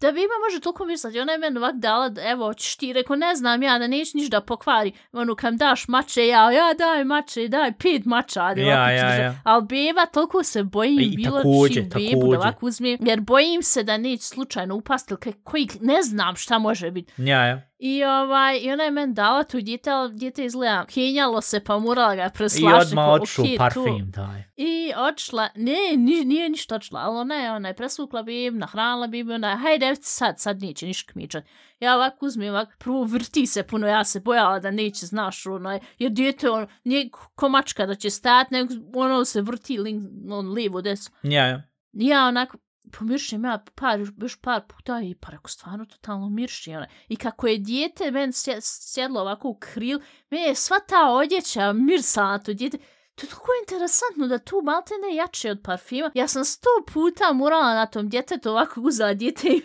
[0.00, 3.16] Da bi ima može toliko misliti, ona je meni ovak dala, evo, hoćeš ti, reko,
[3.16, 7.04] ne znam ja, da neću niš da pokvari, ono, kam daš mače, ja, ja, daj
[7.04, 9.34] mače, daj pet mača, ali ja, ja, ja.
[9.44, 12.10] ali beba, toliko se bojim I, bilo takođe, čim takođe.
[12.10, 16.58] bebu da ovako uzmijem, jer bojim se da neće slučajno upasti, koji, ne znam šta
[16.58, 17.12] može biti.
[17.16, 17.67] Ja, ja.
[17.78, 21.78] I, ovaj, I ona je meni dala tu djete, ali djete izgleda kenjalo se pa
[21.78, 22.66] morala ga preslašiti.
[22.66, 24.42] I odmah okay, parfum, daj.
[24.56, 29.06] I odšla, ne, ni, nije ništa odšla, ali ona je, ona je presvukla bib, nahranila
[29.06, 31.44] bib, ona je, hajde, sad, sad neće ništa kmičat.
[31.80, 35.80] Ja ovako uzmem, ovako, prvo vrti se puno, ja se bojala da neće, znaš, ono,
[35.98, 40.82] jer djete, ono, nije komačka da će stajati, nego ono se vrti, link, on, lijevo,
[40.82, 41.16] desno.
[41.22, 41.62] Ja, ja.
[41.92, 46.74] Ja onako, pomiršim ja par, još par puta i pa rekao, stvarno totalno mirši.
[46.74, 46.86] Ona.
[47.08, 52.30] I kako je dijete men sjedlo ovako u kril, me je sva ta odjeća mirsala
[52.30, 52.78] na to dijete.
[53.18, 56.10] To je tako interesantno da tu malte ne jače od parfima.
[56.14, 59.62] Ja sam sto puta morala na tom djetetu ovako uzela djete i...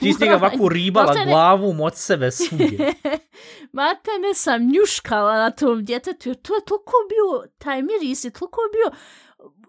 [0.00, 1.30] Ti si ga ovako ribala maltene...
[1.30, 2.94] glavu od sebe svugdje.
[3.72, 8.30] malte ne sam njuškala na tom djetetu jer to je toliko bio, taj miris je
[8.30, 8.98] toliko bio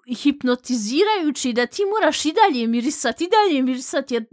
[0.08, 4.26] hipnotizirajući da ti moraš i dalje mirisati, i dalje mirisati, jer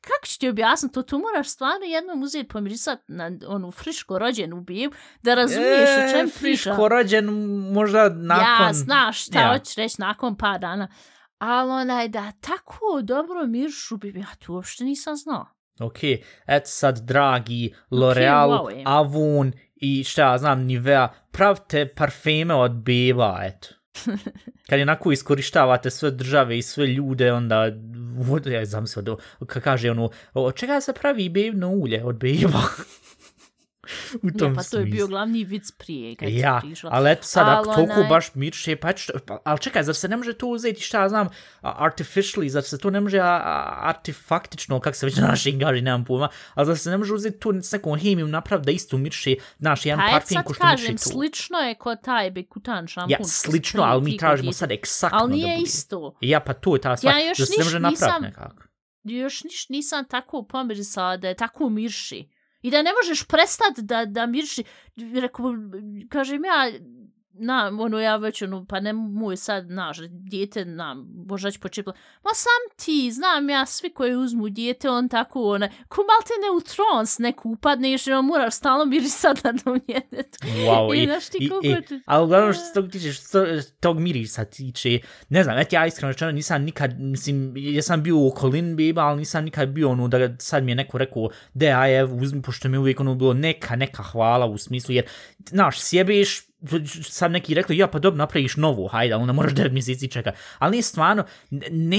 [0.00, 4.60] kako ću ti objasniti, to tu moraš stvarno jednom uzeti pomirisati na onu friško rođenu
[4.60, 4.90] bijem,
[5.22, 6.70] da razumiješ e, o čem friško priča.
[6.70, 7.24] Friško rođen
[7.72, 8.66] možda nakon...
[8.66, 9.52] Ja, znaš šta ja.
[9.52, 10.88] hoćeš reći nakon par dana.
[11.38, 15.46] Ali onaj da tako dobro miršu bi, ja tu uopšte nisam znao.
[15.80, 16.02] Ok,
[16.46, 22.72] et sad dragi L'Oreal, okay, wow, Avon i šta ja znam Nivea, pravite parfeme od
[22.72, 23.68] beba, eto.
[24.68, 27.72] Kad jednako iskorištavate sve države i sve ljude, onda,
[28.46, 29.02] ja znam se,
[29.46, 32.62] kad kaže ono, od čega se pravi bebno ulje od beba?
[34.14, 35.08] U tom Ja, pa to je bio smislu.
[35.08, 36.90] glavni vic prije kad Ja, si prišla.
[36.92, 40.08] ali eto sad, ako toliko onaj- baš mirše, pa što, pa, ali čekaj, zar se
[40.08, 41.28] ne može to uzeti, šta ja znam,
[41.62, 45.82] artificially, zar se to ne može a, a, artefaktično, kako se već na našem gaži,
[45.82, 48.96] nemam pojma, ali zar se ne može uzeti tu s nekom hemijom napraviti da isto
[48.96, 51.02] mirše, naš jedan Pa parfum ko što kažem, to.
[51.02, 53.10] slično je kod taj bekutan šampun.
[53.10, 54.78] Ja, slično, ali mi tražimo sad djece.
[54.80, 55.62] eksakno Ali da nije bude.
[55.64, 56.14] isto.
[56.20, 58.62] Ja, pa to je ta stvar, Ja još da se ne može napraviti nisam- nekako.
[59.04, 62.28] još niš, nisam tako pomirisala da je tako mirši.
[62.64, 64.64] I da ne možeš prestati da, da miriši.
[65.20, 65.52] Reku,
[66.08, 66.70] kažem ja,
[67.36, 71.92] na, ono, ja već, ono, pa ne moj sad, naš, dijete, na, božać počepla.
[72.24, 76.32] Ma sam ti, znam ja, svi koji uzmu dijete, on tako, ona, ko mal te
[76.42, 80.38] ne u trons neku upadneš, i on moraš stalno mirisati na tom djetetu.
[80.42, 83.12] Wow, I i, znaš ti i, koliko i, to- ali uglavnom što se tog tiče,
[83.12, 83.22] što
[83.62, 88.02] se tog mirisa tiče, ne znam, eto ja iskreno rečeno nisam nikad, mislim, ja sam
[88.02, 91.28] bio u okolini biba, ali nisam nikad bio ono da sad mi je neko rekao,
[91.54, 95.04] de, aj, uzmi, pošto mi je uvijek ono bilo neka, neka hvala u smislu, jer,
[95.48, 96.53] znaš, sjebeš,
[97.02, 100.32] sad neki rekli, ja pa dobro, napraviš novu, hajde, onda moraš 9 mjeseci čeka.
[100.58, 101.24] Ali nije stvarno,
[101.70, 101.98] ne,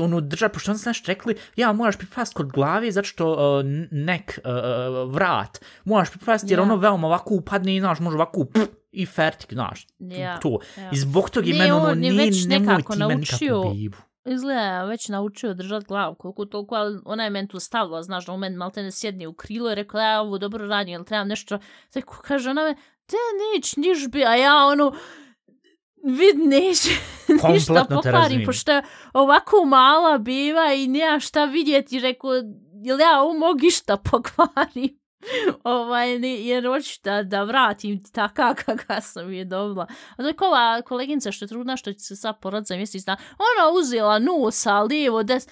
[0.00, 3.64] ono, držati, pošto oni su nešto rekli, ja, moraš pripast kod glave, zato što uh,
[3.90, 6.62] nek, uh, vrat, moraš pripast, jer Ja.
[6.62, 10.58] ono veoma ovako upadne i, znaš, može ovako, pff, i fertik, znaš, Ja, to.
[10.78, 10.90] ja.
[10.92, 13.96] I zbog toga je Ne, meni ono, nije, već nemoj ti meni nikakvu bibu.
[14.24, 18.32] Izgleda već naučio držat glavu koliko toliko, ali ona je meni tu stavila, znaš, da
[18.32, 21.28] u meni malte ne sjedne u krilo i rekla, ja ovo dobro radim, jel trebam
[21.28, 21.58] nešto,
[21.90, 22.74] tako kaže ona me,
[23.08, 23.16] te
[23.54, 24.92] nić, niš bi, a ja ono,
[26.04, 26.90] vid neće
[27.52, 28.46] ništa razumijem.
[28.46, 32.30] pošto je ovako mala biva i nema šta vidjeti, rekao,
[32.84, 34.98] jel ja ovo mogu išta pokvarim.
[35.64, 36.14] ovaj,
[36.48, 39.86] jer hoću da, da vratim taka kaka sam je dobila.
[40.16, 43.18] A dok ova koleginica što je trudna, što će se sad porod za mjesec dana,
[43.32, 45.48] ona uzela nosa, lijevo, des...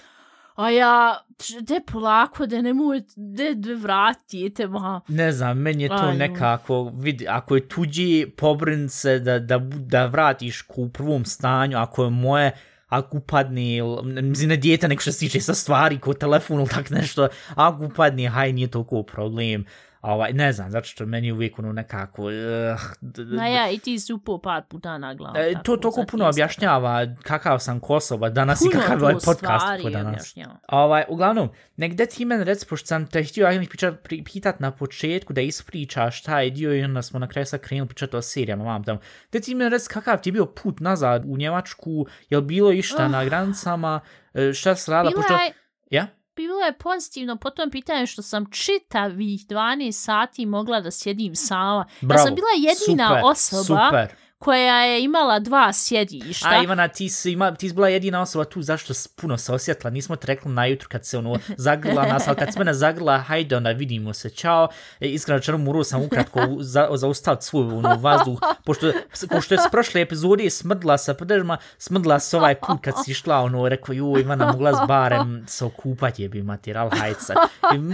[0.57, 1.19] A ja,
[1.61, 5.01] de polako, da nemoj, de, de vratite, ma.
[5.07, 9.57] Ne znam, meni je to Aj, nekako, vidi, ako je tuđi, pobrin se da, da,
[9.61, 12.51] da vratiš ku u prvom stanju, ako je moje,
[12.87, 13.21] ako
[14.03, 17.27] ne- mislim, ne dijete, nego što se tiče sa stvari, ko telefon ili tak nešto,
[17.55, 19.65] ako upadne, haj, nije toliko problem.
[20.07, 22.23] Ovaj, ne znam, zato što meni je uvijek ono nekako...
[22.23, 22.31] Uh,
[23.01, 25.37] d- Na ja, i ti si upao par puta na glavu.
[25.37, 29.15] E, to toliko puno objašnjava kakav sam Kosova danas i Puno kakav je to ovaj
[29.25, 30.35] podcast ko danas.
[30.67, 33.47] Ovaj, uglavnom, negde ti meni reci, pošto sam te htio
[34.25, 38.15] pitat na početku da ispričaš taj dio i onda smo na kraju sad krenuli pričati
[38.15, 38.99] o serijama, vam tamo.
[39.29, 43.07] Gde ti meni reci kakav ti je bio put nazad u Njemačku, jel bilo išta
[43.07, 43.99] na granicama,
[44.33, 45.33] e, šta se Bila pošto...
[45.33, 45.53] je,
[45.91, 46.07] Ja?
[46.57, 51.85] Bilo je pozitivno po tom pitanju što sam čitavih 12 sati mogla da sjedim sama.
[52.01, 54.26] Bravo, ja sam bila jedina super, osoba Super.
[54.39, 56.49] Koja je imala dva sjedišta.
[56.49, 59.53] A Ivana, ti si, ima, ti si bila jedina osoba tu zašto s- puno se
[59.53, 63.17] osjetila, nismo te rekli najutro kad se ono zagrla nas, ali kad se mene zagrla,
[63.17, 64.67] hajde onda vidimo se, čao.
[64.99, 68.91] E, iskreno čerom morao sam ukratko u- za, zaustaviti svoj ono, vazduh, pošto,
[69.29, 73.37] pošto je s prošle epizode smrdla sa podržma, smrdla se ovaj put kad si išla,
[73.37, 77.37] ono, rekao, ju, Ivana, mogla s barem se okupati, jebi mater, ali hajde sad.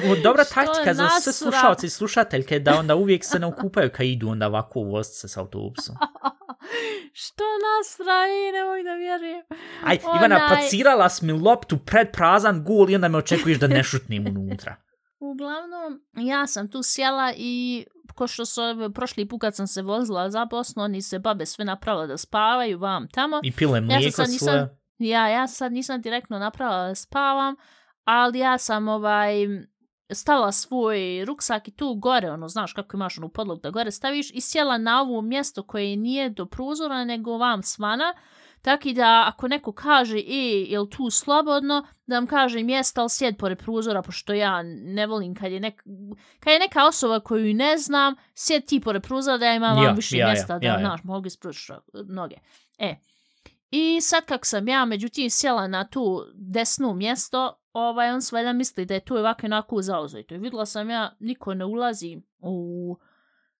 [0.03, 4.05] O, dobra taktika za sve slušalce i slušateljke da onda uvijek se ne okupaju kad
[4.05, 5.95] idu onda ovako voziti se sa autobusom.
[7.23, 9.43] Što nas pravi, nemoj da vjerujem.
[9.85, 13.67] Aj, Ivana, Onaj- pacirala si mi loptu pred prazan gol i onda me očekuješ da
[13.67, 14.75] ne šutnim unutra.
[15.19, 18.61] Uglavnom, ja sam tu sjela i ko što su
[18.95, 22.79] prošli put kad sam se vozila za Bosnu, oni se babe sve napravile da spavaju
[22.79, 23.39] vam tamo.
[23.43, 24.77] I pile Ja mlijeko sad nisam, svoje.
[24.99, 27.55] ja, ja sad nisam direktno napravila da spavam,
[28.03, 29.33] ali ja sam ovaj
[30.13, 34.31] stala svoj ruksak i tu gore, ono, znaš kako imaš onu podlogu da gore staviš
[34.33, 38.13] i sjela na ovo mjesto koje nije do prozora nego vam svana,
[38.61, 43.01] tako i da ako neko kaže, e, je li tu slobodno, da vam kaže mjesta,
[43.01, 45.83] ali sjed pored prozora, pošto ja ne volim kad je, nek,
[46.39, 49.83] kad je neka osoba koju ne znam, sjed ti pored prozora da ja imam Ja,
[49.83, 50.79] vam više ja, ja, mjesta, da, ja, ja.
[50.79, 51.73] znaš, mogu ispružiti
[52.05, 52.35] noge.
[52.77, 52.95] E,
[53.71, 58.53] i sad kako sam ja, međutim, sjela na tu desnu mjesto, ovaj, on sve da
[58.53, 60.35] misli da je tu ovako onako zauzeto.
[60.35, 62.97] I vidjela sam ja, niko ne ulazi u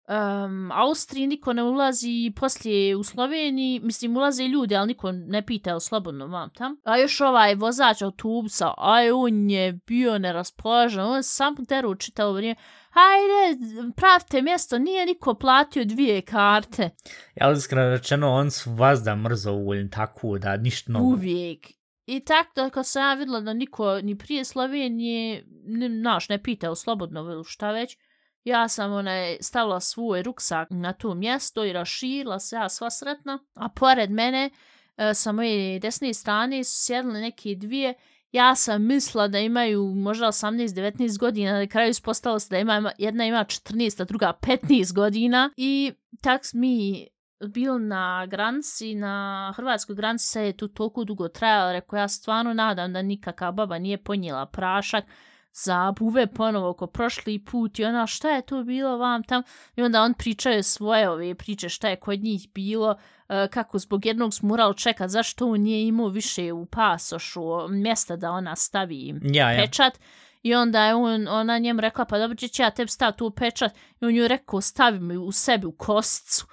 [0.08, 5.70] um, Austriji, niko ne ulazi poslije u Sloveniji, mislim, ulaze ljudi, ali niko ne pita
[5.70, 6.78] je li slobodno vam tam.
[6.84, 12.60] A još ovaj vozač autobusa, aj, on je bio neraspoložen, on sam deru čitao vrijeme,
[12.90, 13.62] hajde,
[13.96, 16.90] pravite mjesto, nije niko platio dvije karte.
[17.36, 21.06] Ja, ali iskreno rečeno, on su vas da mrzo uvoljni tako da ništa novo.
[21.06, 21.83] Uvijek.
[22.06, 26.44] I tako da kad sam ja vidjela da niko ni prije Slovenije, ne, naš, ne
[26.44, 27.98] pitao slobodno ili šta već,
[28.44, 33.40] ja sam onaj, stavila svoj ruksak na to mjesto i raširila se ja sva sretna,
[33.54, 34.50] a pored mene
[34.98, 37.94] e, sa moje desne strane su sjedile neke dvije.
[38.32, 43.26] Ja sam mislila da imaju možda 18-19 godina, na kraju ispostavilo se da ima, jedna
[43.26, 45.52] ima 14, a druga 15 godina.
[45.58, 47.08] I tak mi
[47.48, 52.54] bil na granici, na hrvatskoj granici se je tu toliko dugo trajalo, rekao ja stvarno
[52.54, 55.06] nadam da nikakva baba nije ponijela prašak,
[55.54, 59.44] za buve ponovo ko prošli put i ona šta je to bilo vam tam?
[59.76, 64.06] I onda on pričaju svoje ove priče šta je kod njih bilo uh, kako zbog
[64.06, 69.20] jednog smo morali čekat zašto on nije imao više u pasošu mjesta da ona stavi
[69.24, 69.62] Ja, ja.
[69.62, 70.00] pečat.
[70.44, 73.72] I onda je on, ona njemu rekla pa dobro će ja tebi staviti tu pečat.
[74.02, 76.46] I on ju rekao stavi mi u sebi u kosicu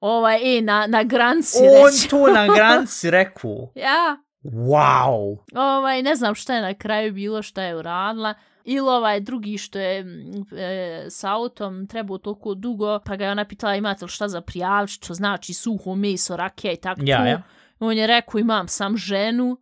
[0.00, 2.08] ovaj, e, na, na granci On reći.
[2.08, 3.72] to na granici rekao.
[3.74, 5.36] ja, Wow.
[5.54, 8.34] ovaj, ne znam šta je na kraju bilo, šta je uradila.
[8.64, 13.30] Ili ovaj drugi što je mm, e, s autom trebao toliko dugo, pa ga je
[13.30, 17.26] ona pitala imate li šta za prijavit, što znači suho meso, rakija i tako Ja,
[17.26, 17.42] ja.
[17.78, 19.56] On je rekao imam sam ženu.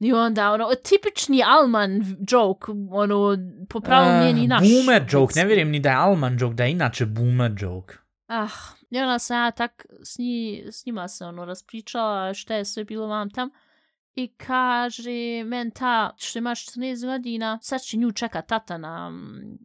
[0.00, 3.36] I onda, ono, tipični Alman joke, ono,
[3.68, 4.60] po pravu uh, nije ni naš.
[4.60, 7.94] Boomer joke, ne vjerujem ni da je Alman joke, da je inače boomer joke.
[8.28, 8.50] Ah,
[8.90, 12.84] i onda sam ja tak s, nji, s njima se ono raspričala šta je sve
[12.84, 13.50] bilo vam tam.
[14.14, 19.12] I kaže, men ta što imaš 14 godina, sad će nju čeka tata na,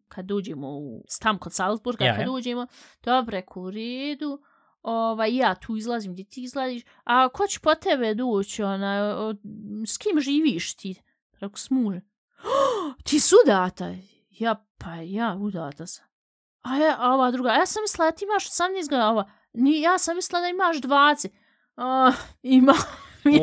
[0.08, 2.68] kad uđemo u, tam kod Salzburga, Ja, kad uđemo,
[3.04, 4.42] dobre, u redu,
[4.82, 9.34] ovaj, ja tu izlazim gdje ti izlaziš, a ko će po tebe doći, ona, o,
[9.88, 11.02] s kim živiš ti?
[11.34, 12.02] Rekao, s mužem.
[13.04, 13.94] ti su udata?
[14.30, 16.06] Ja, pa ja udata sam.
[16.66, 19.82] A, ja, a ova druga, ja sam mislila da ti imaš 18 godina, ova, ni,
[19.82, 21.30] ja sam mislila da imaš 20.
[21.78, 22.74] Uh, ima,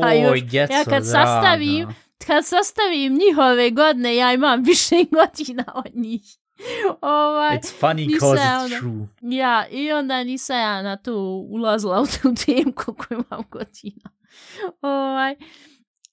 [0.01, 1.05] ja još, Oj, djeco, ja kad draga.
[1.05, 1.89] sastavim,
[2.27, 6.23] kad sastavim njihove godine, ja imam više godina od njih.
[7.01, 9.07] ovaj, It's funny nisam cause it's onda- true.
[9.37, 11.17] ja, i onda nisam ja na to
[11.51, 14.11] ulazila u tu temu koliko imam godina.
[14.83, 15.37] ovaj,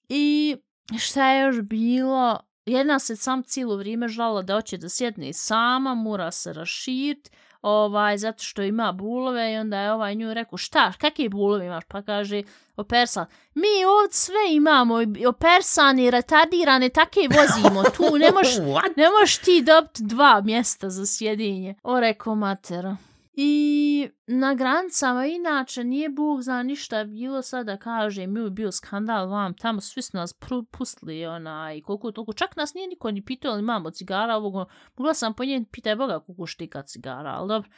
[0.08, 0.56] I
[0.98, 2.40] šta je još bilo?
[2.70, 7.30] Jedna se sam cijelo vrijeme žala da hoće da sjedne sama, mora se raširit,
[7.62, 11.84] ovaj, zato što ima bulove i onda je ovaj nju rekao, šta, kakve bulove imaš?
[11.88, 12.42] Pa kaže,
[12.76, 13.26] opersan.
[13.54, 14.94] Mi ovdje sve imamo,
[15.28, 18.30] opersani, retardirane, take vozimo, tu ne
[18.72, 18.96] What?
[18.96, 21.74] ne možeš ti dobiti dva mjesta za sjedinje.
[21.82, 22.96] O, rekao matera.
[23.42, 29.28] I na granicama inače nije Bog za ništa bilo sad da kaže mi bio skandal
[29.28, 30.34] vam tamo svi su nas
[30.70, 35.14] pustili onaj koliko toliko čak nas nije niko ni pitao ali imamo cigara ovog mogla
[35.14, 37.70] sam po njen pitaj Boga koliko štika cigara ali dobro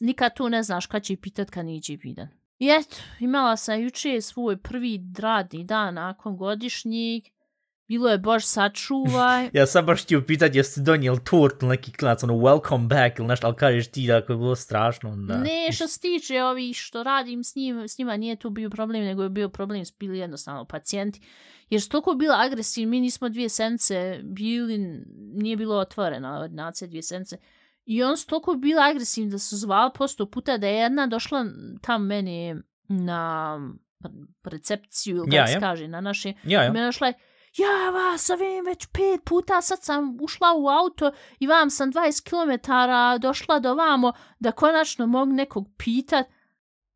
[0.00, 2.28] nikad tu ne znaš kad će pitat kad niđe pitat.
[2.58, 7.22] I eto imala sam juče svoj prvi radni dan nakon godišnjeg
[7.88, 12.22] bilo je bož sačuvaj Ja sam baš htio pitat jeste donijeli tort ili neki klinac,
[12.22, 15.38] ono welcome back ili nešto, ali kažeš ti da je bilo strašno, onda...
[15.38, 19.04] Ne, što se tiče ovih što radim s, njim, s njima, nije tu bio problem,
[19.04, 21.20] nego je bio problem s bili jednostavno pacijenti.
[21.70, 24.78] Jer su toliko bila agresivni, mi nismo dvije sence bili,
[25.34, 27.36] nije bilo otvoreno ordinacija dvije sence.
[27.86, 31.44] I on su toliko bila agresivni da su zvali posto puta da je jedna došla
[31.82, 32.56] tam meni
[32.88, 33.58] na
[34.44, 35.60] recepciju, ili kako Ja, se ja.
[35.60, 36.72] kaže, na naše Ja, ja.
[36.72, 37.14] mene došla je,
[37.56, 42.22] ja vas ovim već pet puta, sad sam ušla u auto i vam sam 20
[42.30, 42.72] km
[43.20, 46.26] došla do vamo da konačno mogu nekog pitat.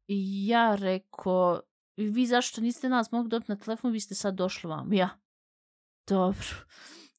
[0.07, 1.61] I ja reko,
[1.97, 4.93] vi zašto niste nas mogli dobiti na telefon, vi ste sad došli vam.
[4.93, 5.09] Ja,
[6.09, 6.49] dobro.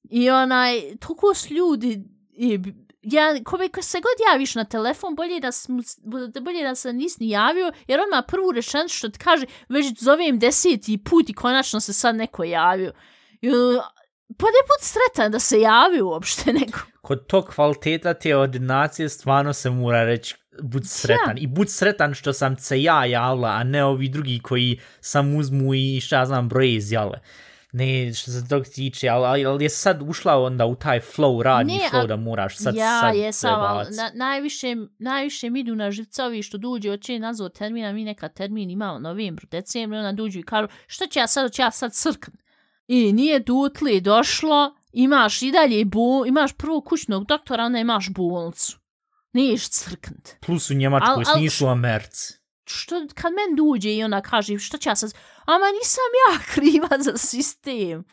[0.03, 2.59] I onaj, toliko s ljudi, i,
[3.01, 5.79] ja, kome ko se god javiš na telefon, bolje da, sm,
[6.41, 9.99] bolje da se nisi ni javio, jer on ima prvu rečenicu što ti kaže, već
[9.99, 12.91] zovem deseti put i konačno se sad neko javio.
[13.41, 13.49] I,
[14.37, 16.79] pa ne bud sretan da se javi uopšte neko.
[17.01, 21.37] Kod tog kvaliteta te ordinacije stvarno se mora reći bud sretan.
[21.37, 25.73] I bud sretan što sam se ja javila, a ne ovi drugi koji sam uzmu
[25.73, 27.19] i šta ja znam broje izjale.
[27.71, 31.73] Ne, što se tog tiče, ali, ali, je sad ušla onda u taj flow, radni
[31.73, 33.97] Ne, flow a- da moraš sad, ja, sad jesam, ali prebaci.
[33.97, 38.29] na, najviše, najviše mi idu na živca ovi što duđe, oće nazvao termina, mi neka
[38.29, 41.93] termin imamo novembru, decembru, onda duđu i kažu, što će ja sad, hoće ja sad
[41.93, 42.31] crkn.
[42.89, 48.77] I nije dutli došlo, imaš i dalje bu, imaš prvo kućnog doktora, onda imaš bolnicu.
[49.33, 50.29] Niješ crknut.
[50.45, 52.33] Plus u Njemačkoj, Al- al- nisu u Americi.
[52.65, 55.13] Što, kad men duđe i ona kaže, što će ja sad,
[55.45, 58.03] ama nisam ja kriva za sistem.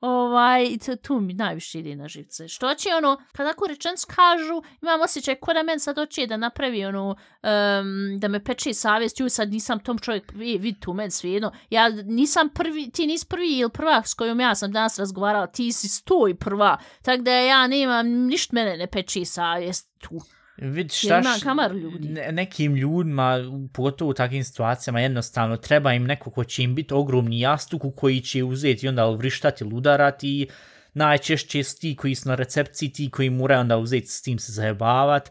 [0.00, 2.48] Ovaj, tu mi najviše ide na živce.
[2.48, 6.36] Što će ono, kad ako rečenicu kažu, imam osjećaj ko da men sad oće da
[6.36, 10.92] napravi ono, um, da me peče savjest, ju sad nisam tom čovjek, vid vidi tu
[10.92, 14.98] men svijedno, ja nisam prvi, ti nisi prvi ili prva s kojom ja sam danas
[14.98, 19.92] razgovarala, ti si sto i prva, tako da ja nemam, ništa mene ne peče savjest
[19.98, 20.20] tu.
[20.56, 22.08] Vid, šta ima š- kamar ljudi.
[22.08, 23.38] ne- nekim ljudima,
[23.72, 27.90] pogotovo u takvim situacijama, jednostavno treba im neko ko će im biti ogromni jastuk u
[27.90, 30.48] koji će uzeti i onda vrištati ili udarati i
[30.94, 34.52] najčešće su ti koji su na recepciji, ti koji moraju onda uzeti s tim se
[34.52, 35.30] zajebavat.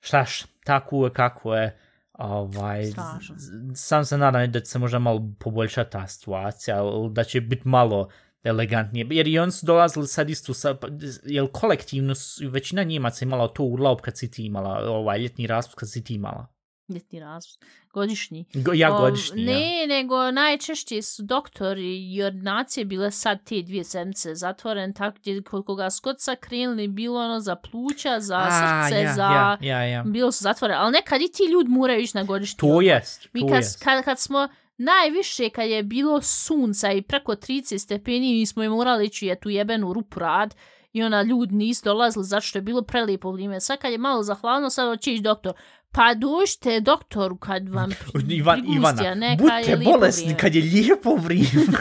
[0.00, 1.78] Šta š, tako je kako je.
[2.12, 3.34] Ovaj, Strašno.
[3.74, 8.08] sam se nadam da će se možda malo poboljšati ta situacija, da će biti malo
[8.44, 9.06] elegantnije.
[9.10, 10.76] Jer i oni su dolazili sad isto sa,
[11.24, 15.78] jel kolektivno, su- većina Njemaca imala to urlaub kad si ti imala, ovaj ljetni raspust
[15.78, 16.46] kad si ti imala.
[16.88, 17.64] Ljetni razpust.
[17.92, 18.44] Godišnji.
[18.54, 19.52] Go, ja Ov, godišnji, ja.
[19.58, 25.42] Ne, nego najčešće su doktori i ordinacije bile sad te dvije sedmice zatvoren, tako gdje
[25.42, 29.22] koliko ga skot sakrilni, bilo ono za pluća, za A, srce, ja, za...
[29.22, 30.02] Ja, ja, ja.
[30.02, 33.40] Bilo su zatvorene, ali nekad i ti ljudi moraju ići na godišnji To jest, Mi
[33.40, 33.84] to kad, jest.
[33.84, 38.68] kad, kad smo najviše, kad je bilo sunca i preko 30 stepeni, mi smo i
[38.68, 40.54] morali ići je tu jebenu rupu rad
[40.92, 43.60] i ona ljudi nisu dolazili zato što je bilo prelijepo vrijeme.
[43.60, 45.52] Sad kad je malo zahladno, sad će ići doktor.
[45.90, 47.90] Pa dođite doktoru kad vam
[48.28, 50.40] Ivan, Ivana, neka budite je lijepo bolesni vrijeme.
[50.40, 51.78] kad je lijepo vrijeme.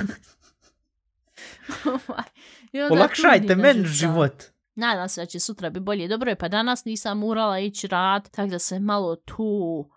[2.73, 3.95] Onda Olakšajte meni nožica.
[3.95, 4.43] život.
[4.75, 6.07] Nadam se da će sutra biti bolje.
[6.07, 9.89] Dobro je, pa danas nisam morala ići rad, tako da se malo tu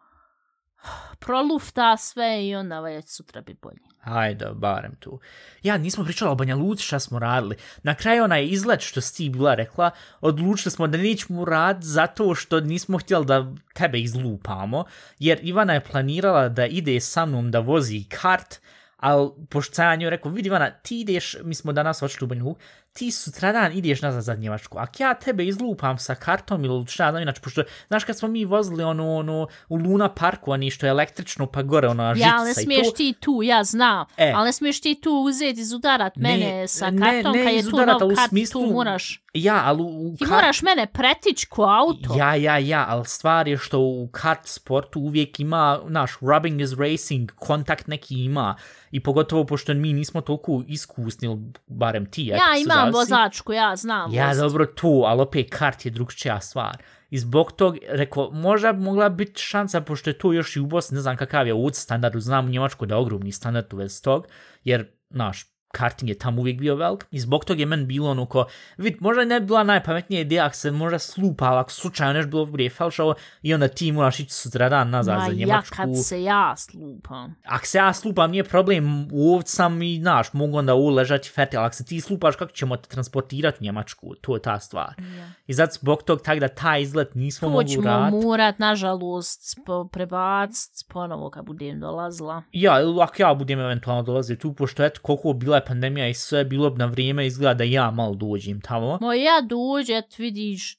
[1.19, 3.79] prolufta sve i onda već sutra bi bolje.
[3.99, 5.21] Hajde, barem tu.
[5.63, 7.57] Ja, nismo pričali o Banja Luci šta smo radili.
[7.83, 12.61] Na kraju onaj izlet što si bila rekla, odlučili smo da nećemo rad zato što
[12.61, 14.85] nismo htjeli da tebe izlupamo,
[15.19, 18.61] jer Ivana je planirala da ide sa mnom da vozi kart,
[18.97, 22.27] ali pošto sam ja njoj rekao, vidi Ivana, ti ideš, mi smo danas očeli u
[22.29, 22.61] Banju Luku,
[22.97, 27.23] ti sutradan ideš nazad za Njemačku, ako ja tebe izlupam sa kartom ili šta znam,
[27.23, 30.91] inače, pošto, znaš kad smo mi vozili ono, ono, u Luna Parku, oni što je
[30.91, 34.07] električno, pa gore ona žica Ja, ali ne i to, smiješ ti tu, ja znam.
[34.17, 34.33] E.
[34.37, 37.77] Ali ne smiješ ti tu uzeti izudarat mene sa ne, kartom, ne kad je tu
[37.77, 39.23] nov kart, smislu- tu moraš...
[39.37, 42.19] Ja, ali u, Ti kart- moraš mene pretić ko auto.
[42.19, 46.73] Ja, ja, ja, ali stvar je što u kart sportu uvijek ima, naš, rubbing is
[46.73, 48.57] racing, kontakt neki ima.
[48.91, 54.15] I pogotovo pošto mi nismo toliko iskusni, barem ti, Ja se imam vozačku, ja znam
[54.15, 54.41] Ja, vozit.
[54.41, 56.77] dobro, tu, ali opet kart je drugčija stvar.
[57.11, 60.67] I zbog tog, rekao, možda bi mogla biti šansa, pošto je to još i u
[60.67, 63.77] Bosni, ne znam kakav je ovdje standard, znam u Njemačku da je ogromni standard u
[63.77, 64.27] vezi tog,
[64.65, 65.47] jer, naš,
[65.77, 68.47] karting je tamo uvijek bio velik i zbog toga je meni bilo ono ko,
[68.77, 72.47] vid, možda ne bi bila najpametnija ideja ako se možda slupa, ako slučajno nešto bilo
[72.47, 75.77] prije falšavo i onda ti moraš ići sutradan nazad Ma za ja Njemačku.
[75.77, 77.35] kad se ja slupam.
[77.45, 81.75] Ako se ja slupam, nije problem, ovdje sam i, znaš, mogu onda uležati fertil, ako
[81.75, 84.95] se ti slupaš, kako ćemo te transportirati u Njemačku, to je ta stvar.
[85.17, 85.29] Ja.
[85.47, 88.27] I zato zbog tog tak da taj izlet nismo To mogli ćemo raditi.
[88.27, 92.43] morat, nažalost, po- prebacit ponovo kad budem dolazila.
[92.53, 96.15] Ja, ili ako ja budem eventualno dolazio tu, pošto eto koliko bila je pandemija i
[96.15, 98.99] sve, bilo bi na vrijeme izgleda da ja malo dođem tamo.
[99.01, 100.79] Moj ja dođe, vidiš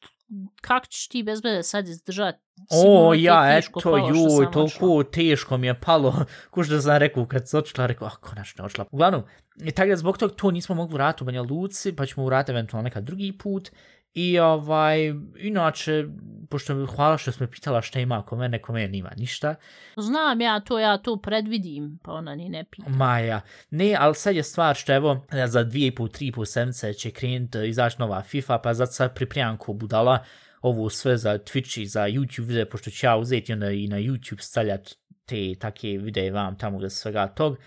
[0.62, 2.36] kako ćeš ti bez mene sad izdržat.
[2.70, 7.26] O, Sigurno ja, eto, palo joj, toliko teško mi je palo, ko što sam rekao,
[7.26, 8.86] kad se odšla, rekao, ah, konačno odšla.
[8.92, 9.24] Uglavnom,
[9.76, 12.84] tako da zbog toga to nismo mogli vratiti u Banja Luci, pa ćemo vratiti eventualno
[12.84, 13.72] nekad drugi put.
[14.14, 16.06] I ovaj, inače,
[16.50, 19.56] pošto mi hvala što smo pitala šta ima ako mene, ko mene nima ništa.
[19.98, 22.90] Znam ja to, ja to predvidim, pa ona ni ne pita.
[22.90, 23.42] Maja.
[23.70, 26.94] Ne, ali sad je stvar što evo, za dvije i pol, tri i pol sedmice
[26.94, 30.24] će krenut izaći nova FIFA, pa zato sad pripremam ko budala
[30.62, 33.98] ovo sve za Twitch i za YouTube videe, pošto ću ja uzeti onda i na
[33.98, 34.90] YouTube stavljat
[35.26, 37.58] te take videe vam tamo da svega tog.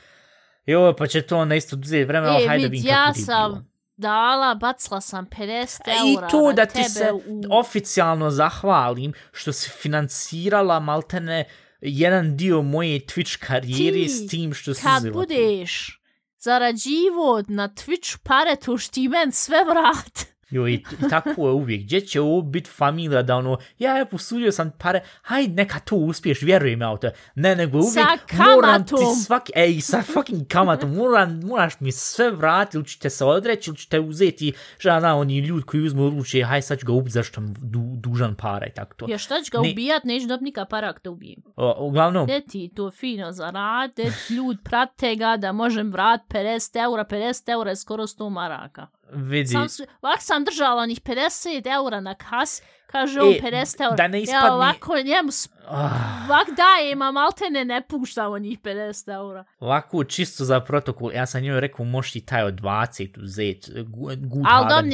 [0.66, 3.14] I ovo pa će to onda isto uzeti vremena, E, hajde vid, vidim ja kako
[3.14, 3.64] ti sam bilo.
[4.00, 7.20] Dala, bacila sam 50 E, I eura to na da ti se u...
[7.50, 11.44] oficijalno zahvalim što si financirala maltene
[11.80, 15.18] jedan dio moje Twitch karijere Ti, s tim što si Kad uzela to.
[15.18, 16.00] budeš
[16.38, 20.29] zarađivo na Twitch pare, to što ti men sve vrat.
[20.50, 21.82] Jo, i, i tako je uvijek.
[21.82, 25.96] Gdje će ovo biti familija da ono, ja je posudio sam pare, hajde neka to
[25.96, 27.10] uspiješ, vjerujem ja u to.
[27.34, 27.92] Ne, nego uvijek
[28.30, 28.94] Sa moram ti
[29.24, 33.76] svaki, ej, sa fucking kamatom, moram, moraš mi sve vratiti, ili ćete se odreći, ili
[33.76, 37.34] ćete uzeti, šta znam, oni ljudi koji uzmu odluče, hajde sad ću ga ubiti zašto
[37.34, 39.06] sam du, dužan para i tako to.
[39.08, 39.70] Ja šta ću ga Ne.
[39.70, 41.42] ubijat, neću dobit nika para ako te ubijem.
[41.56, 47.04] O, uglavnom, Gdje ti to fino zarade, ljud prate ga da možem vrat 50 eura,
[47.04, 49.66] 50 eura je skoro 100 maraka vidi, Sam,
[50.02, 53.96] lak sam držala onih 50 eura na kas, kaže on E, 50 eura.
[53.96, 55.90] da ne Ja ispadne- ovako njemu, s- ah,
[56.26, 59.44] ovak daje, ima maltene ne puštam onih 50 eura.
[59.60, 63.72] ovako čisto za protokol, ja sam njoj rekao, možeš ti taj od 20 uzeti,
[64.16, 64.18] good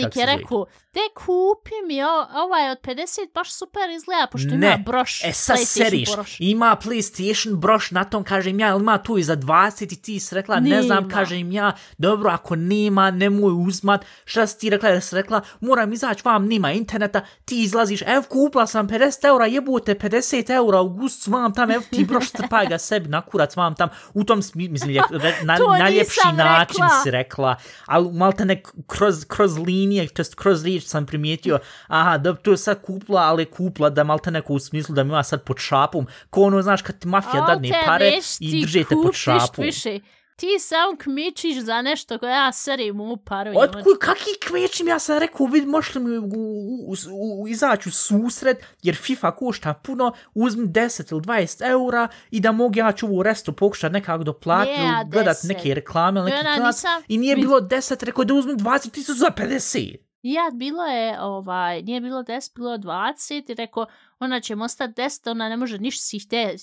[0.02, 2.94] kak se je rekao, te kupi mi o- ovaj od 50,
[3.34, 5.24] baš super izgleda, pošto Ne, ima broš.
[5.24, 6.36] E sad seriš, broš.
[6.40, 10.34] ima PlayStation broš na tom, kažem ja, ima tu i za 20 i ti si
[10.34, 15.02] rekla, ne znam, kažem ja, dobro, ako nema, nemoj uzmat, šta si ti rekla, jer
[15.02, 19.46] si rekla, moram izaći vam, nema interneta, ti izlazi dolaziš, ev kupla sam 50 eura,
[19.46, 23.56] jebote 50 eura, u gust vam tam, ev ti broš trpaj ga sebi na kurac
[23.56, 25.02] vam tam, u tom mislim, je,
[25.42, 27.02] na, najljepši način rekla.
[27.02, 27.56] si rekla,
[27.86, 31.58] ali malte ne kroz, kroz linije, to kroz riječ sam primijetio,
[31.88, 35.10] aha, da to je sad kupla, ali kupla da malte neko u smislu da mi
[35.10, 39.14] ima sad pod šapom, ko ono, znaš, kad ti mafija dadne pare i držete pod
[39.14, 39.64] šapom.
[39.64, 40.00] Više.
[40.36, 43.52] Ti sam kmičiš za nešto koje ja serim u paru.
[43.56, 47.88] Otkud, kaki kvećim, ja sam rekao, vid, možeš li mi u, u, u, u, izaći
[47.88, 52.92] u susret, jer FIFA košta puno, uzmi 10 ili 20 eura i da mogu ja
[52.92, 55.48] ću u restu pokušati nekako doplatiti ili gledat 10.
[55.48, 56.74] neke reklame ili neki ona klanac.
[56.76, 59.96] nisam- I nije bilo 10, rekao da uzmi 20 tisuća za 50.
[60.22, 63.86] Ja, bilo je, ovaj, nije bilo 10, bilo je 20 i rekao,
[64.18, 66.16] ona će im ostati 10, ona ne može ništa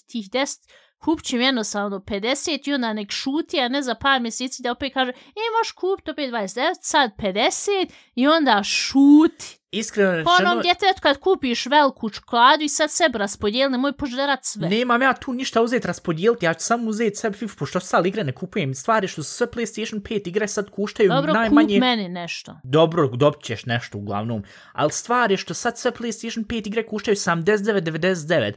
[0.08, 0.70] tih 10,
[1.04, 4.72] kupit ću im jednostavno 50 i onda nek šuti, a ne za par mjeseci da
[4.72, 9.60] opet kaže, e, možeš kupiti opet 29, sad 50 i onda šuti.
[9.72, 14.40] Iskreno Po onom rečeno, djetetu kad kupiš veliku čokoladu i sad sebe raspodijeli, nemoj požerat
[14.46, 14.70] sve.
[14.70, 18.24] nemam ja tu ništa uzeti raspodijeliti, ja ću samo uzeti sebi FIFA, pošto sad igre
[18.24, 18.74] ne kupujem.
[18.74, 21.76] Stvari što su sve PlayStation 5 igre sad kuštaju Dobro, najmanje...
[21.76, 22.60] kup meni nešto.
[22.64, 24.44] Dobro, dobit ćeš nešto uglavnom.
[24.74, 28.54] Ali stvar je što sad sve PlayStation 5 igre kuštaju 79,99.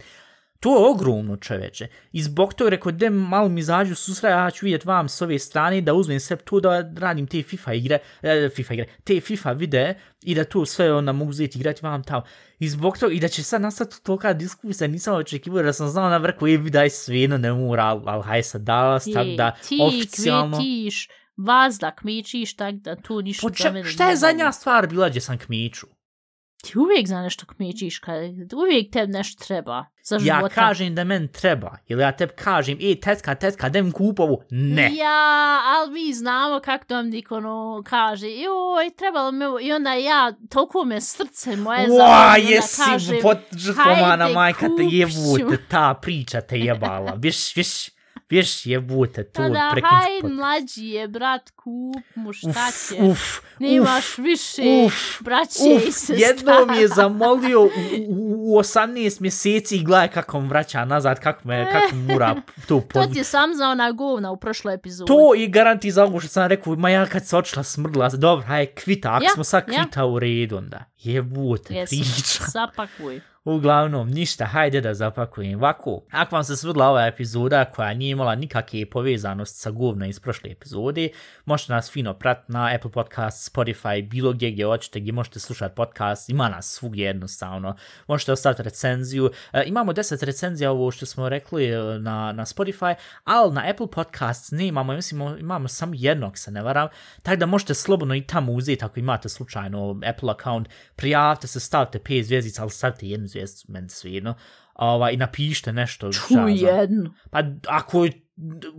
[0.60, 1.86] To je ogromno čoveče.
[2.12, 5.38] I zbog toga rekao, da malo mi izađu susra, ja ću vidjet vam s ove
[5.38, 9.52] strane da uzmem sve to da radim te FIFA igre, e, FIFA igre, te FIFA
[9.52, 12.22] videe i da to sve onda mogu uzeti igrati vam tamo.
[12.58, 16.10] I zbog toga, i da će sad nastati tolika diskusija, nisam očekivao da sam znao
[16.10, 19.78] na vrhu, je vidaj svejedno ne mora, ali al, haj sad dalas, tako da ti
[19.80, 20.56] oficijalno...
[20.56, 24.86] kvetiš, vazda kmičiš, tak da tu ništa Po za če, mene šta je zadnja stvar
[24.86, 25.86] bila gdje sam kmiču?
[26.62, 28.16] Ti uvijek za nešto kmičiš, kad
[28.54, 33.00] uvijek tebi nešto treba za Ja kažem da men treba, ili ja tebi kažem, ej,
[33.00, 34.90] tetka, tetka, dem kupovu, ne.
[34.94, 40.84] Ja, ali mi znamo kako tom ono kaže, joj, trebalo mi i onda ja, toliko
[40.84, 44.96] me srce moje zavoli, onda jesi kažem, potžrtvovana hajde, majka te kupit ću.
[44.96, 47.14] jebute, ta priča te jebala.
[47.22, 47.88] Viš, viš,
[48.30, 50.30] viš jebute tu Pa da, prekinč haj, pot.
[50.32, 53.02] mlađi je, brat, kup mu šta Uf, će.
[53.02, 53.20] uf,
[53.58, 56.18] Nemaš uf, više uf, braće i Uf, sestara.
[56.20, 57.68] jednom je zamolio u,
[58.08, 62.34] u, u 18 mjeseci i gledaj kako mu vraća nazad, kako me, kako mu mura
[62.58, 63.12] to To podvući.
[63.12, 65.06] ti je sam za ona govna u prošloj epizodi.
[65.06, 68.46] To i garanti za ovo što sam rekao, ma ja kad se očela smrdila, dobro,
[68.46, 69.74] haj, kvita, ako Ja, smo sad ja.
[69.76, 72.44] kvita u redu, onda jebute priča.
[72.46, 73.20] zapakuj.
[73.46, 76.02] Uglavnom, ništa, hajde da zapakujem ovako.
[76.10, 80.50] Ako vam se svidla ova epizoda koja nije imala nikakve povezanost sa govna iz prošle
[80.50, 81.08] epizode,
[81.44, 85.74] možete nas fino pratiti na Apple Podcast, Spotify, bilo gdje gdje hoćete, gdje možete slušati
[85.74, 87.76] podcast, ima nas svugdje jednostavno.
[88.06, 89.30] Možete ostaviti recenziju.
[89.52, 92.94] E, imamo 10 recenzija ovo što smo rekli e, na, na Spotify,
[93.24, 96.88] ali na Apple Podcast ne imamo, mislim, imamo samo jednog, se ne varam,
[97.22, 101.98] tako da možete slobodno i tamo uzeti ako imate slučajno Apple account, prijavite se, stavite
[101.98, 104.34] 5 zvijezdica, ali stavite jednu zvijezdicu, meni svejedno,
[104.74, 106.12] ovaj, i napišite nešto.
[106.12, 107.14] Ču jednu.
[107.30, 108.26] Pa ako je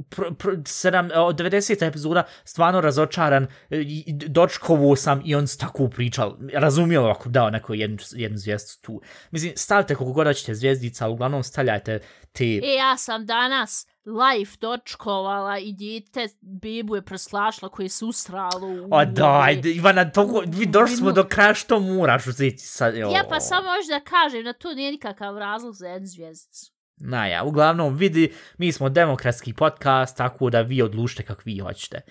[0.09, 1.87] pr, pr, sedam, od 90.
[1.87, 3.83] epizoda stvarno razočaran, e,
[4.27, 9.01] dočkovo sam i on s tako pričal, razumijelo ako dao neko jednu, jednu zvijezdicu tu.
[9.31, 11.99] Mislim, stavite koliko god ćete zvijezdica, ali uglavnom stavljajte
[12.31, 12.45] te...
[12.45, 18.87] E, ja sam danas live dočkovala i djete bebu je preslašla koje se ustralo u...
[18.91, 22.95] O daj, Ivana, toliko, vi došli smo do kraja što moraš uzeti sad.
[22.95, 26.71] Ja pa samo još da kažem da to nije nikakav razlog za jednu zvijezdicu.
[26.97, 32.01] Naja, uglavnom vidi, mi smo demokratski podcast, tako da vi odlučite kako vi hoćete.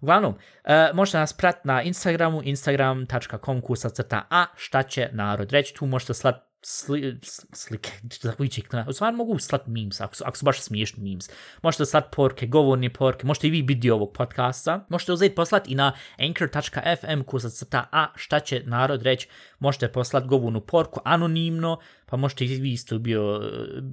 [0.00, 5.74] Uglavnom, uh, možete nas pratiti na Instagramu, instagram.com kusa crta a šta će narod reći,
[5.74, 7.18] tu možete slat sli,
[7.52, 7.90] slike,
[8.20, 11.30] za koji će, u stvari mogu slat memes, ako su, ako su baš smiješni memes.
[11.62, 14.86] Možete slat porke, govorne porke, možete i vi biti ovog podcasta.
[14.88, 20.26] Možete uzeti poslat i na anchor.fm kusa crta a šta će narod reći, možete poslat
[20.26, 23.40] govornu porku anonimno, pa možete i vi isto bio,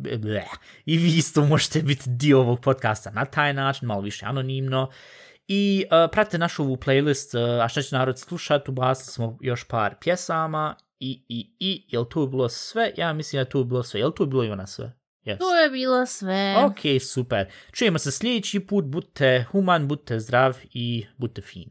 [0.09, 0.49] e, bleh,
[0.85, 4.89] i vi isto možete biti dio ovog podcasta na taj način, malo više anonimno.
[5.47, 9.63] I uh, pratite našu ovu playlist, uh, a šta će narod slušat, ubasili smo još
[9.63, 12.91] par pjesama i, i, i, jel tu bilo sve?
[12.97, 13.99] Ja mislim da tu bilo sve.
[13.99, 14.93] Jel tu bilo Ivana sve?
[15.25, 15.37] Yes.
[15.37, 16.55] To je bilo sve.
[16.65, 17.45] Ok, super.
[17.71, 21.69] Čujemo se sljedeći put, budite human, budite zdrav i budite fin.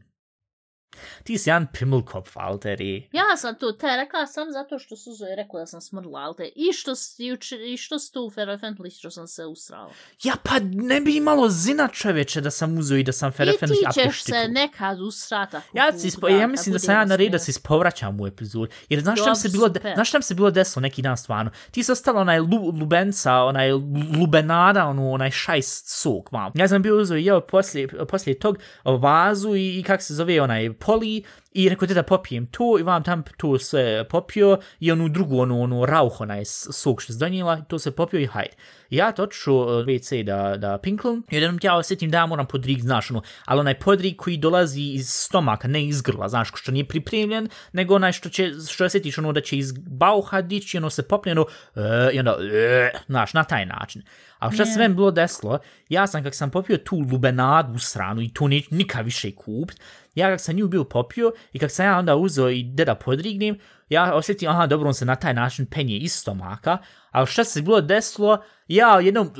[1.23, 3.09] Ti si jedan pimmelkopf, Alteri.
[3.11, 6.35] Ja sam to te rekla sam zato što Suzo je rekla da sam smrdla, ali
[6.35, 9.91] te i što si, juče- i što si tu u Ferofentli što sam se usrala.
[10.23, 13.75] Ja, pa ne bi imalo zina čoveče da sam uzeo i da sam I ferefenli
[13.75, 15.61] ti ćeš se nekad usrata.
[15.73, 18.67] Ja, si ispo, ja mislim da sam ja na redu da se ispovraćam u epizodu.
[18.89, 21.51] Jer znaš šta se bilo, de, znaš šta se bilo desilo neki dan stvarno?
[21.71, 23.71] Ti si ostala onaj lu, lubenca, onaj
[24.19, 26.51] lubenada, ono, onaj šajs sok, mam.
[26.55, 30.41] Ja sam bio uzeo i jeo poslije, poslije tog vazu i, i kak se zove
[30.41, 31.23] onaj poli
[31.53, 35.61] I rekao, da popijem to i vam tam to se popio i onu drugu, onu,
[35.61, 38.55] onu rauh, onaj sok što se donijela, to se popio i hajde.
[38.89, 42.47] Ja to odšao e, WC da, da pinklom i jednom ja osjetim da ja moram
[42.47, 46.71] podrig, znaš, ono, ali onaj podrig koji dolazi iz stomaka, ne iz grla, znaš, što
[46.71, 50.89] nije pripremljen, nego onaj što će, što osjetiš ono da će iz bauha dići, ono
[50.89, 54.03] se popne, ono, e, i onda, e, znaš, na taj način.
[54.41, 54.73] A yeah.
[54.73, 58.47] se meni bilo desilo, ja sam kak sam popio tu lubenadu u stranu i to
[58.47, 59.79] neću nikad više kupit,
[60.15, 63.59] ja kak sam nju bio popio i kak sam ja onda uzeo i da podrignem,
[63.89, 66.77] ja osjetim, aha, dobro, on se na taj način penje iz stomaka,
[67.11, 69.33] ali što se bilo desilo, ja jednom uh,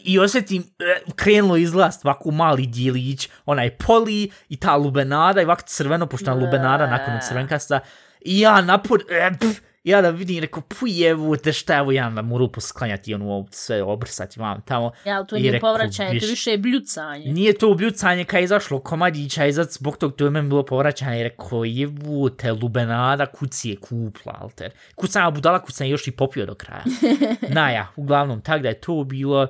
[0.00, 5.62] i osjetim uh, krenulo izlast ovako mali dijelić, onaj poli i ta lubenada i ovako
[5.66, 7.80] crveno, pošto je lubenada nakon crvenkasta,
[8.20, 12.22] i ja napod, uh, pff, ja da vidim, rekao, pujevu, te šta, evo ja da
[12.22, 14.92] moru posklanjati ono sve obrsati vam tamo.
[15.04, 17.32] Ja, to nije povraćanje, to više je bljucanje.
[17.32, 20.64] Nije to bljucanje kad je izašlo komadića i zad zbog tog to je meni bilo
[20.64, 24.70] povraćanje i rekao, jevu te lubenada kuci je kupla, alter.
[24.94, 26.84] Kucam ja budala, kucam još i popio do kraja.
[27.56, 29.48] Na ja, uglavnom, tak da je to bilo.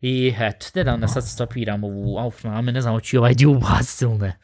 [0.00, 4.04] I eto, ne da onda sad stopiram ovu aufname, ne znam, hoću ovaj dio ubaciti
[4.04, 4.38] ili ne.